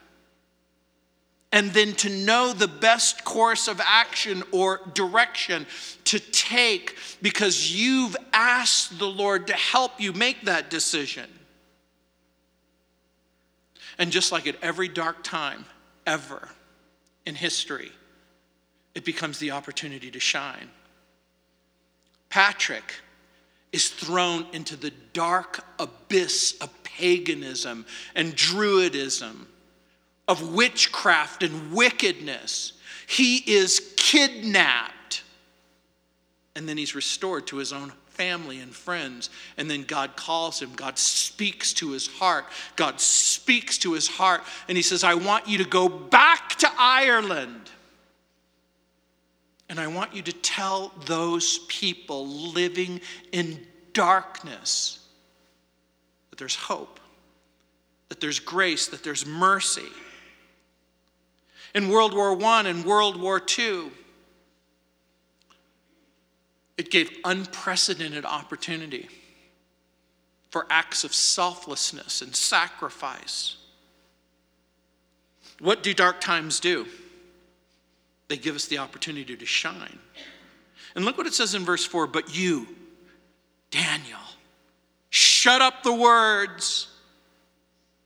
and 1.53 1.71
then 1.71 1.93
to 1.93 2.09
know 2.09 2.51
the 2.51 2.67
best 2.67 3.23
course 3.23 3.67
of 3.67 3.79
action 3.85 4.41
or 4.51 4.81
direction 4.95 5.67
to 6.03 6.17
take 6.17 6.97
because 7.21 7.71
you've 7.71 8.17
asked 8.33 8.97
the 8.97 9.07
Lord 9.07 9.47
to 9.47 9.53
help 9.53 10.01
you 10.01 10.13
make 10.13 10.45
that 10.45 10.71
decision. 10.71 11.29
And 13.99 14.11
just 14.11 14.31
like 14.31 14.47
at 14.47 14.55
every 14.63 14.87
dark 14.87 15.23
time 15.23 15.65
ever 16.07 16.49
in 17.27 17.35
history, 17.35 17.91
it 18.95 19.05
becomes 19.05 19.37
the 19.37 19.51
opportunity 19.51 20.09
to 20.09 20.19
shine. 20.19 20.71
Patrick 22.29 22.95
is 23.71 23.89
thrown 23.89 24.47
into 24.53 24.75
the 24.75 24.91
dark 25.13 25.63
abyss 25.77 26.57
of 26.61 26.83
paganism 26.83 27.85
and 28.15 28.35
druidism 28.35 29.45
of 30.27 30.53
witchcraft 30.53 31.43
and 31.43 31.73
wickedness. 31.73 32.73
He 33.07 33.37
is 33.37 33.93
kidnapped. 33.97 35.23
And 36.55 36.69
then 36.69 36.77
he's 36.77 36.95
restored 36.95 37.47
to 37.47 37.57
his 37.57 37.73
own 37.73 37.91
family 38.07 38.59
and 38.59 38.73
friends. 38.73 39.29
And 39.57 39.69
then 39.69 39.83
God 39.83 40.15
calls 40.15 40.61
him. 40.61 40.71
God 40.75 40.97
speaks 40.97 41.73
to 41.73 41.91
his 41.91 42.07
heart. 42.07 42.45
God 42.75 43.01
speaks 43.01 43.77
to 43.79 43.93
his 43.93 44.07
heart. 44.07 44.41
And 44.67 44.77
he 44.77 44.83
says, 44.83 45.03
I 45.03 45.15
want 45.15 45.47
you 45.47 45.57
to 45.57 45.65
go 45.65 45.89
back 45.89 46.55
to 46.57 46.69
Ireland. 46.77 47.71
And 49.67 49.79
I 49.79 49.87
want 49.87 50.13
you 50.13 50.21
to 50.21 50.31
tell 50.31 50.93
those 51.05 51.59
people 51.67 52.27
living 52.27 53.01
in 53.31 53.65
darkness 53.93 54.99
that 56.29 56.37
there's 56.37 56.55
hope, 56.55 56.99
that 58.09 58.19
there's 58.19 58.39
grace, 58.39 58.87
that 58.87 59.03
there's 59.03 59.25
mercy 59.25 59.89
in 61.73 61.89
World 61.89 62.13
War 62.13 62.41
I 62.43 62.61
and 62.67 62.85
World 62.85 63.19
War 63.19 63.41
II. 63.57 63.91
It 66.77 66.91
gave 66.91 67.11
unprecedented 67.23 68.25
opportunity 68.25 69.09
for 70.49 70.65
acts 70.69 71.03
of 71.03 71.13
selflessness 71.13 72.21
and 72.21 72.35
sacrifice. 72.35 73.57
What 75.59 75.81
do 75.83 75.93
dark 75.93 76.21
times 76.21 76.59
do? 76.59 76.85
They 78.27 78.37
give 78.37 78.55
us 78.55 78.65
the 78.65 78.79
opportunity 78.79 79.35
to 79.35 79.45
shine. 79.45 79.99
And 80.95 81.05
look 81.05 81.17
what 81.17 81.27
it 81.27 81.33
says 81.33 81.55
in 81.55 81.63
verse 81.63 81.85
4 81.85 82.07
But 82.07 82.35
you, 82.35 82.67
Daniel, 83.71 84.19
shut 85.09 85.61
up 85.61 85.83
the 85.83 85.93
words 85.93 86.87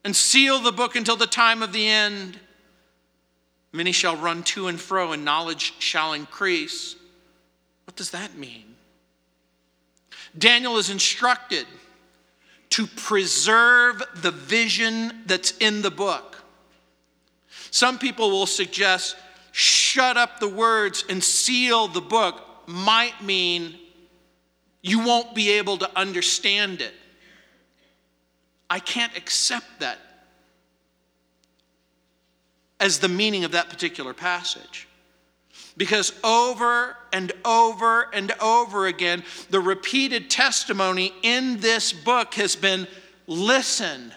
and 0.03 0.15
seal 0.15 0.59
the 0.59 0.71
book 0.71 0.95
until 0.95 1.15
the 1.15 1.27
time 1.27 1.61
of 1.61 1.73
the 1.73 1.87
end. 1.87 2.39
Many 3.71 3.91
shall 3.91 4.15
run 4.15 4.43
to 4.43 4.67
and 4.67 4.79
fro, 4.79 5.11
and 5.11 5.25
knowledge 5.25 5.73
shall 5.79 6.13
increase. 6.13 6.95
What 7.85 7.95
does 7.95 8.11
that 8.11 8.37
mean? 8.37 8.75
Daniel 10.37 10.77
is 10.77 10.89
instructed 10.89 11.65
to 12.69 12.87
preserve 12.87 14.01
the 14.15 14.31
vision 14.31 15.23
that's 15.25 15.51
in 15.57 15.81
the 15.81 15.91
book. 15.91 16.37
Some 17.71 17.97
people 17.97 18.29
will 18.29 18.45
suggest 18.45 19.15
shut 19.51 20.17
up 20.17 20.39
the 20.39 20.47
words 20.47 21.03
and 21.09 21.23
seal 21.23 21.87
the 21.87 22.01
book 22.01 22.43
might 22.67 23.23
mean 23.23 23.77
you 24.81 24.99
won't 24.99 25.33
be 25.33 25.51
able 25.51 25.77
to 25.77 25.89
understand 25.97 26.81
it. 26.81 26.93
I 28.69 28.79
can't 28.79 29.15
accept 29.17 29.79
that 29.79 29.97
as 32.79 32.99
the 32.99 33.07
meaning 33.07 33.43
of 33.43 33.51
that 33.51 33.69
particular 33.69 34.13
passage. 34.13 34.87
Because 35.75 36.11
over 36.23 36.95
and 37.13 37.31
over 37.45 38.09
and 38.13 38.31
over 38.41 38.87
again, 38.87 39.23
the 39.49 39.59
repeated 39.59 40.29
testimony 40.29 41.13
in 41.23 41.59
this 41.59 41.93
book 41.93 42.33
has 42.35 42.55
been 42.55 42.87
listen, 43.27 44.13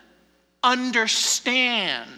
understand. 0.62 2.10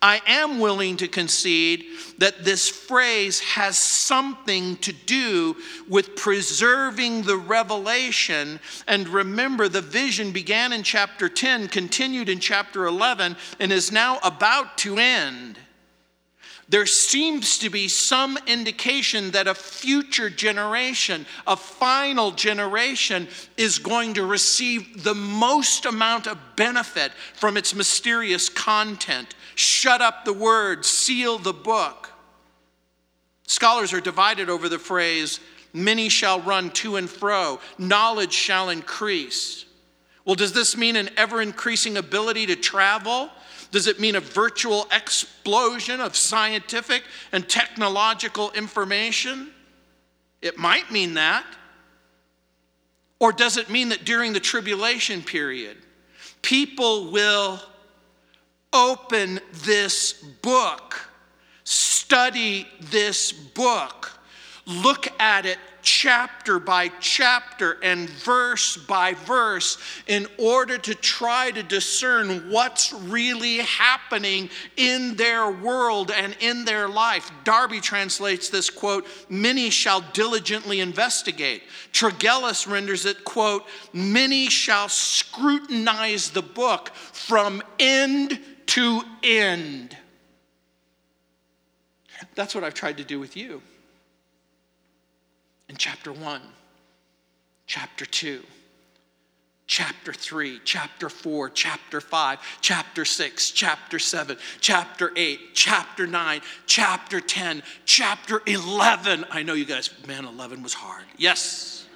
I 0.00 0.20
am 0.26 0.60
willing 0.60 0.96
to 0.98 1.08
concede 1.08 1.84
that 2.18 2.44
this 2.44 2.68
phrase 2.68 3.40
has 3.40 3.76
something 3.76 4.76
to 4.76 4.92
do 4.92 5.56
with 5.88 6.14
preserving 6.14 7.22
the 7.22 7.36
revelation. 7.36 8.60
And 8.86 9.08
remember, 9.08 9.68
the 9.68 9.82
vision 9.82 10.30
began 10.30 10.72
in 10.72 10.82
chapter 10.82 11.28
10, 11.28 11.68
continued 11.68 12.28
in 12.28 12.38
chapter 12.38 12.86
11, 12.86 13.36
and 13.58 13.72
is 13.72 13.90
now 13.90 14.18
about 14.22 14.78
to 14.78 14.98
end 14.98 15.58
there 16.68 16.86
seems 16.86 17.58
to 17.58 17.70
be 17.70 17.88
some 17.88 18.38
indication 18.46 19.30
that 19.30 19.48
a 19.48 19.54
future 19.54 20.28
generation, 20.28 21.24
a 21.46 21.56
final 21.56 22.30
generation, 22.30 23.26
is 23.56 23.78
going 23.78 24.14
to 24.14 24.26
receive 24.26 25.02
the 25.02 25.14
most 25.14 25.86
amount 25.86 26.26
of 26.26 26.38
benefit 26.56 27.12
from 27.34 27.56
its 27.56 27.74
mysterious 27.74 28.50
content. 28.50 29.34
Shut 29.54 30.02
up 30.02 30.26
the 30.26 30.32
word, 30.32 30.84
seal 30.84 31.38
the 31.38 31.54
book. 31.54 32.10
Scholars 33.46 33.94
are 33.94 34.00
divided 34.00 34.50
over 34.50 34.68
the 34.68 34.78
phrase, 34.78 35.40
many 35.72 36.10
shall 36.10 36.40
run 36.40 36.70
to 36.70 36.96
and 36.96 37.08
fro, 37.08 37.60
knowledge 37.78 38.34
shall 38.34 38.68
increase. 38.68 39.64
Well, 40.26 40.34
does 40.34 40.52
this 40.52 40.76
mean 40.76 40.96
an 40.96 41.08
ever 41.16 41.40
increasing 41.40 41.96
ability 41.96 42.44
to 42.46 42.56
travel? 42.56 43.30
Does 43.70 43.86
it 43.86 44.00
mean 44.00 44.16
a 44.16 44.20
virtual 44.20 44.86
explosion 44.90 46.00
of 46.00 46.16
scientific 46.16 47.02
and 47.32 47.48
technological 47.48 48.50
information? 48.52 49.50
It 50.40 50.56
might 50.56 50.90
mean 50.90 51.14
that. 51.14 51.44
Or 53.20 53.32
does 53.32 53.56
it 53.56 53.68
mean 53.68 53.88
that 53.90 54.04
during 54.04 54.32
the 54.32 54.40
tribulation 54.40 55.22
period, 55.22 55.76
people 56.40 57.10
will 57.10 57.60
open 58.72 59.40
this 59.64 60.12
book, 60.12 61.08
study 61.64 62.66
this 62.80 63.32
book, 63.32 64.12
look 64.66 65.08
at 65.20 65.46
it 65.46 65.58
chapter 65.88 66.58
by 66.58 66.88
chapter 67.00 67.78
and 67.82 68.10
verse 68.10 68.76
by 68.76 69.14
verse 69.14 69.78
in 70.06 70.26
order 70.36 70.76
to 70.76 70.94
try 70.94 71.50
to 71.50 71.62
discern 71.62 72.50
what's 72.50 72.92
really 72.92 73.56
happening 73.60 74.50
in 74.76 75.16
their 75.16 75.50
world 75.50 76.10
and 76.10 76.36
in 76.40 76.66
their 76.66 76.88
life. 76.88 77.30
Darby 77.42 77.80
translates 77.80 78.50
this 78.50 78.68
quote, 78.68 79.06
many 79.30 79.70
shall 79.70 80.02
diligently 80.12 80.80
investigate. 80.80 81.62
Tregelles 81.90 82.70
renders 82.70 83.06
it, 83.06 83.24
quote, 83.24 83.64
many 83.94 84.50
shall 84.50 84.90
scrutinize 84.90 86.28
the 86.28 86.42
book 86.42 86.90
from 86.94 87.62
end 87.78 88.38
to 88.66 89.00
end. 89.22 89.96
That's 92.34 92.54
what 92.54 92.62
I've 92.62 92.74
tried 92.74 92.98
to 92.98 93.04
do 93.04 93.18
with 93.18 93.34
you 93.38 93.62
in 95.68 95.76
chapter 95.76 96.12
1, 96.12 96.40
chapter 97.66 98.06
2, 98.06 98.42
chapter 99.66 100.12
3, 100.12 100.60
chapter 100.64 101.08
4, 101.08 101.50
chapter 101.50 102.00
5, 102.00 102.38
chapter 102.60 103.04
6, 103.04 103.50
chapter 103.50 103.98
7, 103.98 104.36
chapter 104.60 105.12
8, 105.14 105.40
chapter 105.54 106.06
9, 106.06 106.40
chapter 106.66 107.20
10, 107.20 107.62
chapter 107.84 108.40
11. 108.46 109.26
I 109.30 109.42
know 109.42 109.52
you 109.52 109.66
guys, 109.66 109.90
man, 110.06 110.24
11 110.24 110.62
was 110.62 110.74
hard. 110.74 111.04
Yes. 111.18 111.86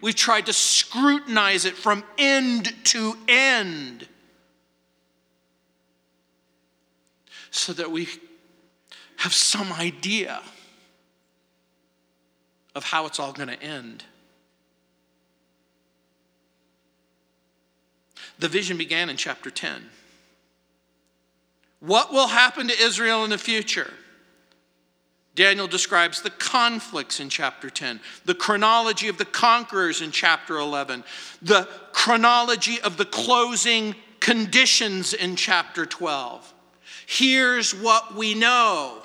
We've 0.00 0.14
tried 0.14 0.46
to 0.46 0.54
scrutinize 0.54 1.66
it 1.66 1.74
from 1.74 2.02
end 2.16 2.72
to 2.84 3.14
end 3.28 4.08
so 7.50 7.74
that 7.74 7.90
we 7.90 8.08
have 9.16 9.34
some 9.34 9.70
idea 9.74 10.40
of 12.74 12.84
how 12.84 13.06
it's 13.06 13.18
all 13.18 13.32
going 13.32 13.48
to 13.48 13.62
end. 13.62 14.04
The 18.38 18.48
vision 18.48 18.76
began 18.76 19.10
in 19.10 19.16
chapter 19.16 19.50
10. 19.50 19.84
What 21.80 22.12
will 22.12 22.28
happen 22.28 22.68
to 22.68 22.82
Israel 22.82 23.24
in 23.24 23.30
the 23.30 23.38
future? 23.38 23.92
Daniel 25.34 25.68
describes 25.68 26.22
the 26.22 26.30
conflicts 26.30 27.20
in 27.20 27.28
chapter 27.28 27.70
10, 27.70 28.00
the 28.24 28.34
chronology 28.34 29.08
of 29.08 29.16
the 29.16 29.24
conquerors 29.24 30.02
in 30.02 30.10
chapter 30.10 30.58
11, 30.58 31.04
the 31.40 31.68
chronology 31.92 32.80
of 32.80 32.96
the 32.96 33.04
closing 33.04 33.94
conditions 34.18 35.14
in 35.14 35.36
chapter 35.36 35.86
12. 35.86 36.52
Here's 37.06 37.74
what 37.74 38.14
we 38.14 38.34
know 38.34 39.02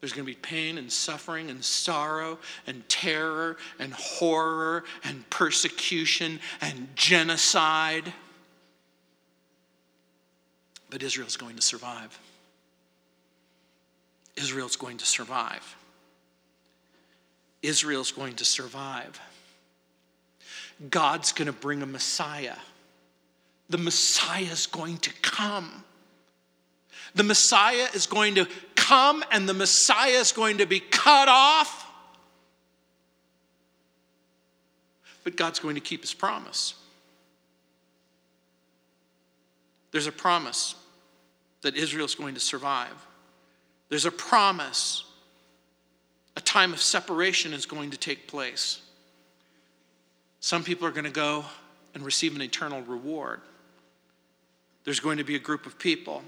There's 0.00 0.12
going 0.12 0.24
to 0.26 0.32
be 0.32 0.38
pain 0.38 0.78
and 0.78 0.90
suffering 0.90 1.50
and 1.50 1.62
sorrow 1.62 2.38
and 2.66 2.88
terror 2.88 3.58
and 3.78 3.92
horror 3.92 4.84
and 5.04 5.28
persecution 5.28 6.40
and 6.60 6.88
genocide. 6.94 8.12
But 10.88 11.02
Israel's 11.02 11.36
going 11.36 11.56
to 11.56 11.62
survive. 11.62 12.18
Israel's 14.36 14.76
going 14.76 14.96
to 14.98 15.06
survive. 15.06 15.76
Israel's 17.62 18.10
going 18.10 18.36
to 18.36 18.44
survive. 18.44 19.20
God's 20.88 21.32
going 21.32 21.46
to 21.46 21.52
bring 21.52 21.82
a 21.82 21.86
Messiah. 21.86 22.56
The 23.68 23.76
Messiah 23.76 24.44
is 24.44 24.66
going 24.66 24.96
to 24.98 25.12
come. 25.20 25.84
The 27.14 27.22
Messiah 27.24 27.88
is 27.92 28.06
going 28.06 28.36
to 28.36 28.46
come 28.90 29.22
and 29.30 29.48
the 29.48 29.54
Messiah 29.54 30.18
is 30.18 30.32
going 30.32 30.58
to 30.58 30.66
be 30.66 30.80
cut 30.80 31.28
off. 31.28 31.88
But 35.22 35.36
God's 35.36 35.60
going 35.60 35.76
to 35.76 35.80
keep 35.80 36.00
his 36.00 36.12
promise. 36.12 36.74
There's 39.92 40.08
a 40.08 40.12
promise 40.12 40.74
that 41.62 41.76
Israel 41.76 42.04
is 42.04 42.16
going 42.16 42.34
to 42.34 42.40
survive. 42.40 42.94
There's 43.90 44.06
a 44.06 44.10
promise 44.10 45.04
a 46.36 46.40
time 46.40 46.72
of 46.72 46.80
separation 46.80 47.52
is 47.52 47.66
going 47.66 47.90
to 47.90 47.98
take 47.98 48.26
place. 48.26 48.80
Some 50.40 50.64
people 50.64 50.86
are 50.86 50.92
going 50.92 51.04
to 51.04 51.10
go 51.10 51.44
and 51.94 52.04
receive 52.04 52.34
an 52.34 52.42
eternal 52.42 52.82
reward. 52.82 53.40
There's 54.84 55.00
going 55.00 55.18
to 55.18 55.24
be 55.24 55.36
a 55.36 55.40
group 55.40 55.66
of 55.66 55.78
people 55.78 56.22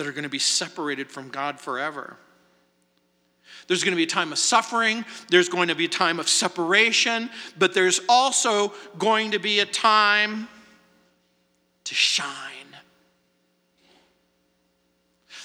that 0.00 0.06
are 0.06 0.12
going 0.12 0.22
to 0.22 0.30
be 0.30 0.38
separated 0.38 1.10
from 1.10 1.28
God 1.28 1.60
forever. 1.60 2.16
There's 3.66 3.84
going 3.84 3.92
to 3.92 3.96
be 3.96 4.04
a 4.04 4.06
time 4.06 4.32
of 4.32 4.38
suffering, 4.38 5.04
there's 5.28 5.50
going 5.50 5.68
to 5.68 5.74
be 5.74 5.84
a 5.84 5.88
time 5.88 6.18
of 6.18 6.26
separation, 6.26 7.28
but 7.58 7.74
there's 7.74 8.00
also 8.08 8.72
going 8.96 9.32
to 9.32 9.38
be 9.38 9.60
a 9.60 9.66
time 9.66 10.48
to 11.84 11.94
shine. 11.94 12.26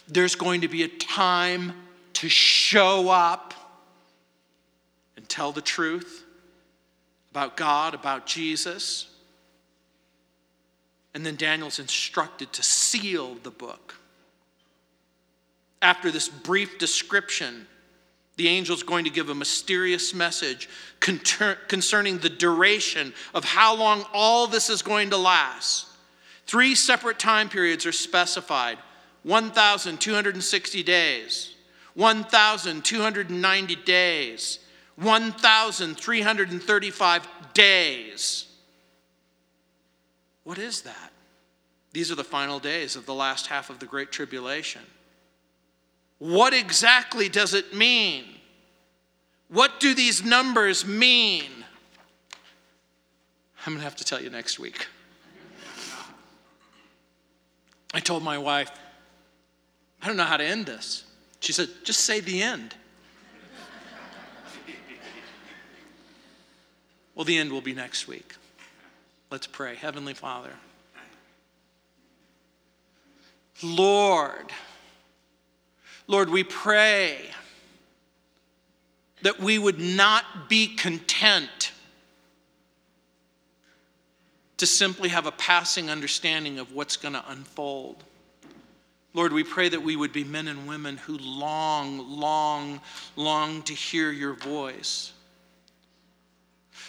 There's 0.08 0.36
going 0.36 0.62
to 0.62 0.70
be 0.70 0.84
a 0.84 0.88
time 0.88 1.74
to 2.14 2.30
show 2.30 3.10
up 3.10 3.54
and 5.18 5.28
tell 5.28 5.52
the 5.52 5.60
truth 5.60 6.24
about 7.30 7.58
God, 7.58 7.94
about 7.94 8.26
Jesus. 8.26 9.10
And 11.14 11.26
then 11.26 11.36
Daniel's 11.36 11.78
instructed 11.78 12.54
to 12.54 12.64
seal 12.64 13.36
the 13.44 13.52
book 13.52 13.96
after 15.86 16.10
this 16.10 16.28
brief 16.28 16.80
description, 16.80 17.68
the 18.38 18.50
angel's 18.50 18.82
going 18.82 19.06
to 19.06 19.12
give 19.12 19.30
a 19.30 19.36
mysterious 19.36 20.16
message 20.16 20.68
concerning 21.00 22.18
the 22.18 22.30
duration 22.30 23.14
of 23.36 23.46
how 23.46 23.76
long 23.76 24.04
all 24.12 24.48
this 24.48 24.72
is 24.72 24.82
going 24.82 25.12
to 25.12 25.18
last. 25.18 25.86
Three 26.48 26.74
separate 26.74 27.20
time 27.20 27.50
periods 27.50 27.86
are 27.86 27.92
specified 27.92 28.80
1,260 29.22 30.84
days, 30.84 31.54
1,290 31.94 33.76
days, 33.76 34.60
1,335 34.96 37.28
days. 37.54 38.46
What 40.44 40.58
is 40.58 40.82
that? 40.82 41.12
These 41.94 42.12
are 42.12 42.16
the 42.16 42.24
final 42.24 42.58
days 42.58 42.96
of 42.96 43.06
the 43.06 43.14
last 43.14 43.46
half 43.48 43.70
of 43.70 43.78
the 43.78 43.86
Great 43.86 44.12
Tribulation. 44.12 44.82
What 46.20 46.54
exactly 46.54 47.30
does 47.30 47.54
it 47.54 47.76
mean? 47.76 48.26
What 49.50 49.80
do 49.80 49.94
these 49.94 50.24
numbers 50.24 50.86
mean? 50.86 51.52
I'm 53.66 53.74
going 53.74 53.80
to 53.80 53.84
have 53.84 53.96
to 53.98 54.04
tell 54.04 54.22
you 54.22 54.30
next 54.30 54.60
week. 54.60 54.88
I 57.94 58.00
told 58.00 58.24
my 58.24 58.38
wife, 58.38 58.72
I 60.02 60.08
don't 60.08 60.18
know 60.18 60.24
how 60.24 60.38
to 60.38 60.44
end 60.44 60.66
this. 60.66 61.04
She 61.40 61.54
said, 61.54 61.70
Just 61.84 62.02
say 62.02 62.20
the 62.20 62.42
end. 62.42 62.76
well, 67.16 67.26
the 67.26 67.38
end 67.38 67.52
will 67.52 67.62
be 67.62 67.74
next 67.74 68.08
week. 68.08 68.36
Let's 69.32 69.48
pray. 69.48 69.76
Heavenly 69.76 70.14
Father, 70.14 70.52
Lord, 73.64 74.52
Lord, 76.08 76.30
we 76.30 76.44
pray 76.44 77.18
that 79.24 79.40
we 79.40 79.58
would 79.58 79.80
not 79.80 80.50
be 80.50 80.76
content 80.76 81.72
to 84.58 84.66
simply 84.66 85.10
have 85.10 85.26
a 85.26 85.32
passing 85.32 85.90
understanding 85.90 86.60
of 86.60 86.74
what's 86.74 86.96
going 86.96 87.14
to 87.14 87.24
unfold. 87.30 88.04
Lord, 89.14 89.34
we 89.34 89.44
pray 89.44 89.70
that 89.70 89.82
we 89.82 89.96
would 89.96 90.14
be 90.14 90.24
men 90.24 90.48
and 90.48 90.68
women 90.68 90.98
who 90.98 91.18
long, 91.18 92.20
long, 92.20 92.82
long 93.16 93.64
to 93.64 93.74
hear 93.74 94.12
your 94.12 94.34
voice. 94.34 95.12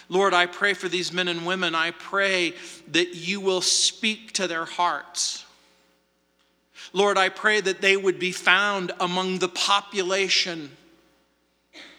Lord, 0.09 0.33
I 0.33 0.45
pray 0.45 0.73
for 0.73 0.87
these 0.87 1.11
men 1.11 1.27
and 1.27 1.45
women. 1.45 1.73
I 1.73 1.91
pray 1.91 2.53
that 2.91 3.15
you 3.15 3.41
will 3.41 3.61
speak 3.61 4.33
to 4.33 4.47
their 4.47 4.65
hearts. 4.65 5.45
Lord, 6.97 7.15
I 7.15 7.29
pray 7.29 7.61
that 7.61 7.79
they 7.79 7.95
would 7.95 8.17
be 8.17 8.31
found 8.31 8.91
among 8.99 9.37
the 9.37 9.49
population 9.49 10.71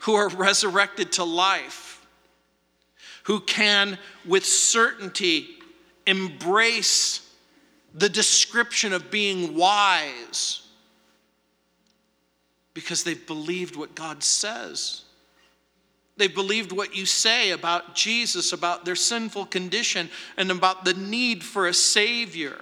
who 0.00 0.14
are 0.16 0.28
resurrected 0.28 1.12
to 1.12 1.24
life, 1.24 2.04
who 3.22 3.38
can 3.38 3.96
with 4.26 4.44
certainty 4.44 5.50
embrace 6.04 7.32
the 7.94 8.08
description 8.08 8.92
of 8.92 9.08
being 9.08 9.54
wise 9.54 10.66
because 12.74 13.04
they've 13.04 13.24
believed 13.24 13.76
what 13.76 13.94
God 13.94 14.24
says. 14.24 15.02
They've 16.16 16.34
believed 16.34 16.72
what 16.72 16.96
you 16.96 17.06
say 17.06 17.52
about 17.52 17.94
Jesus, 17.94 18.52
about 18.52 18.84
their 18.84 18.96
sinful 18.96 19.46
condition, 19.46 20.10
and 20.36 20.50
about 20.50 20.84
the 20.84 20.94
need 20.94 21.44
for 21.44 21.68
a 21.68 21.74
Savior. 21.74 22.58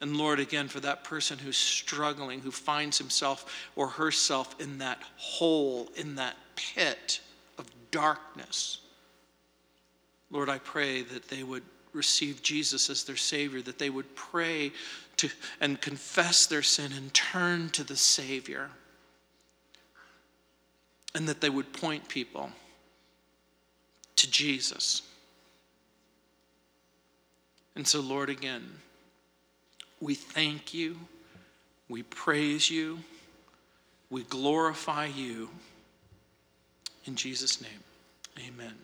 And 0.00 0.16
Lord, 0.16 0.40
again, 0.40 0.68
for 0.68 0.80
that 0.80 1.04
person 1.04 1.38
who's 1.38 1.58
struggling, 1.58 2.40
who 2.40 2.50
finds 2.50 2.96
himself 2.96 3.68
or 3.76 3.86
herself 3.86 4.58
in 4.58 4.78
that 4.78 5.02
hole, 5.16 5.88
in 5.94 6.14
that 6.14 6.36
pit 6.56 7.20
of 7.58 7.66
darkness, 7.90 8.78
Lord, 10.30 10.48
I 10.48 10.58
pray 10.58 11.02
that 11.02 11.28
they 11.28 11.42
would 11.42 11.64
receive 11.92 12.42
Jesus 12.42 12.88
as 12.88 13.04
their 13.04 13.16
Savior, 13.16 13.60
that 13.62 13.78
they 13.78 13.90
would 13.90 14.14
pray 14.14 14.72
to, 15.16 15.28
and 15.60 15.80
confess 15.80 16.46
their 16.46 16.62
sin 16.62 16.92
and 16.92 17.12
turn 17.12 17.68
to 17.70 17.84
the 17.84 17.96
Savior, 17.96 18.70
and 21.14 21.28
that 21.28 21.40
they 21.40 21.50
would 21.50 21.72
point 21.72 22.08
people 22.08 22.50
to 24.16 24.30
Jesus. 24.30 25.02
And 27.74 27.86
so, 27.86 28.00
Lord, 28.00 28.30
again, 28.30 28.70
we 30.00 30.14
thank 30.14 30.72
you, 30.74 30.96
we 31.88 32.02
praise 32.02 32.70
you, 32.70 32.98
we 34.10 34.22
glorify 34.24 35.06
you. 35.06 35.48
In 37.06 37.16
Jesus' 37.16 37.60
name, 37.60 37.80
amen. 38.38 38.74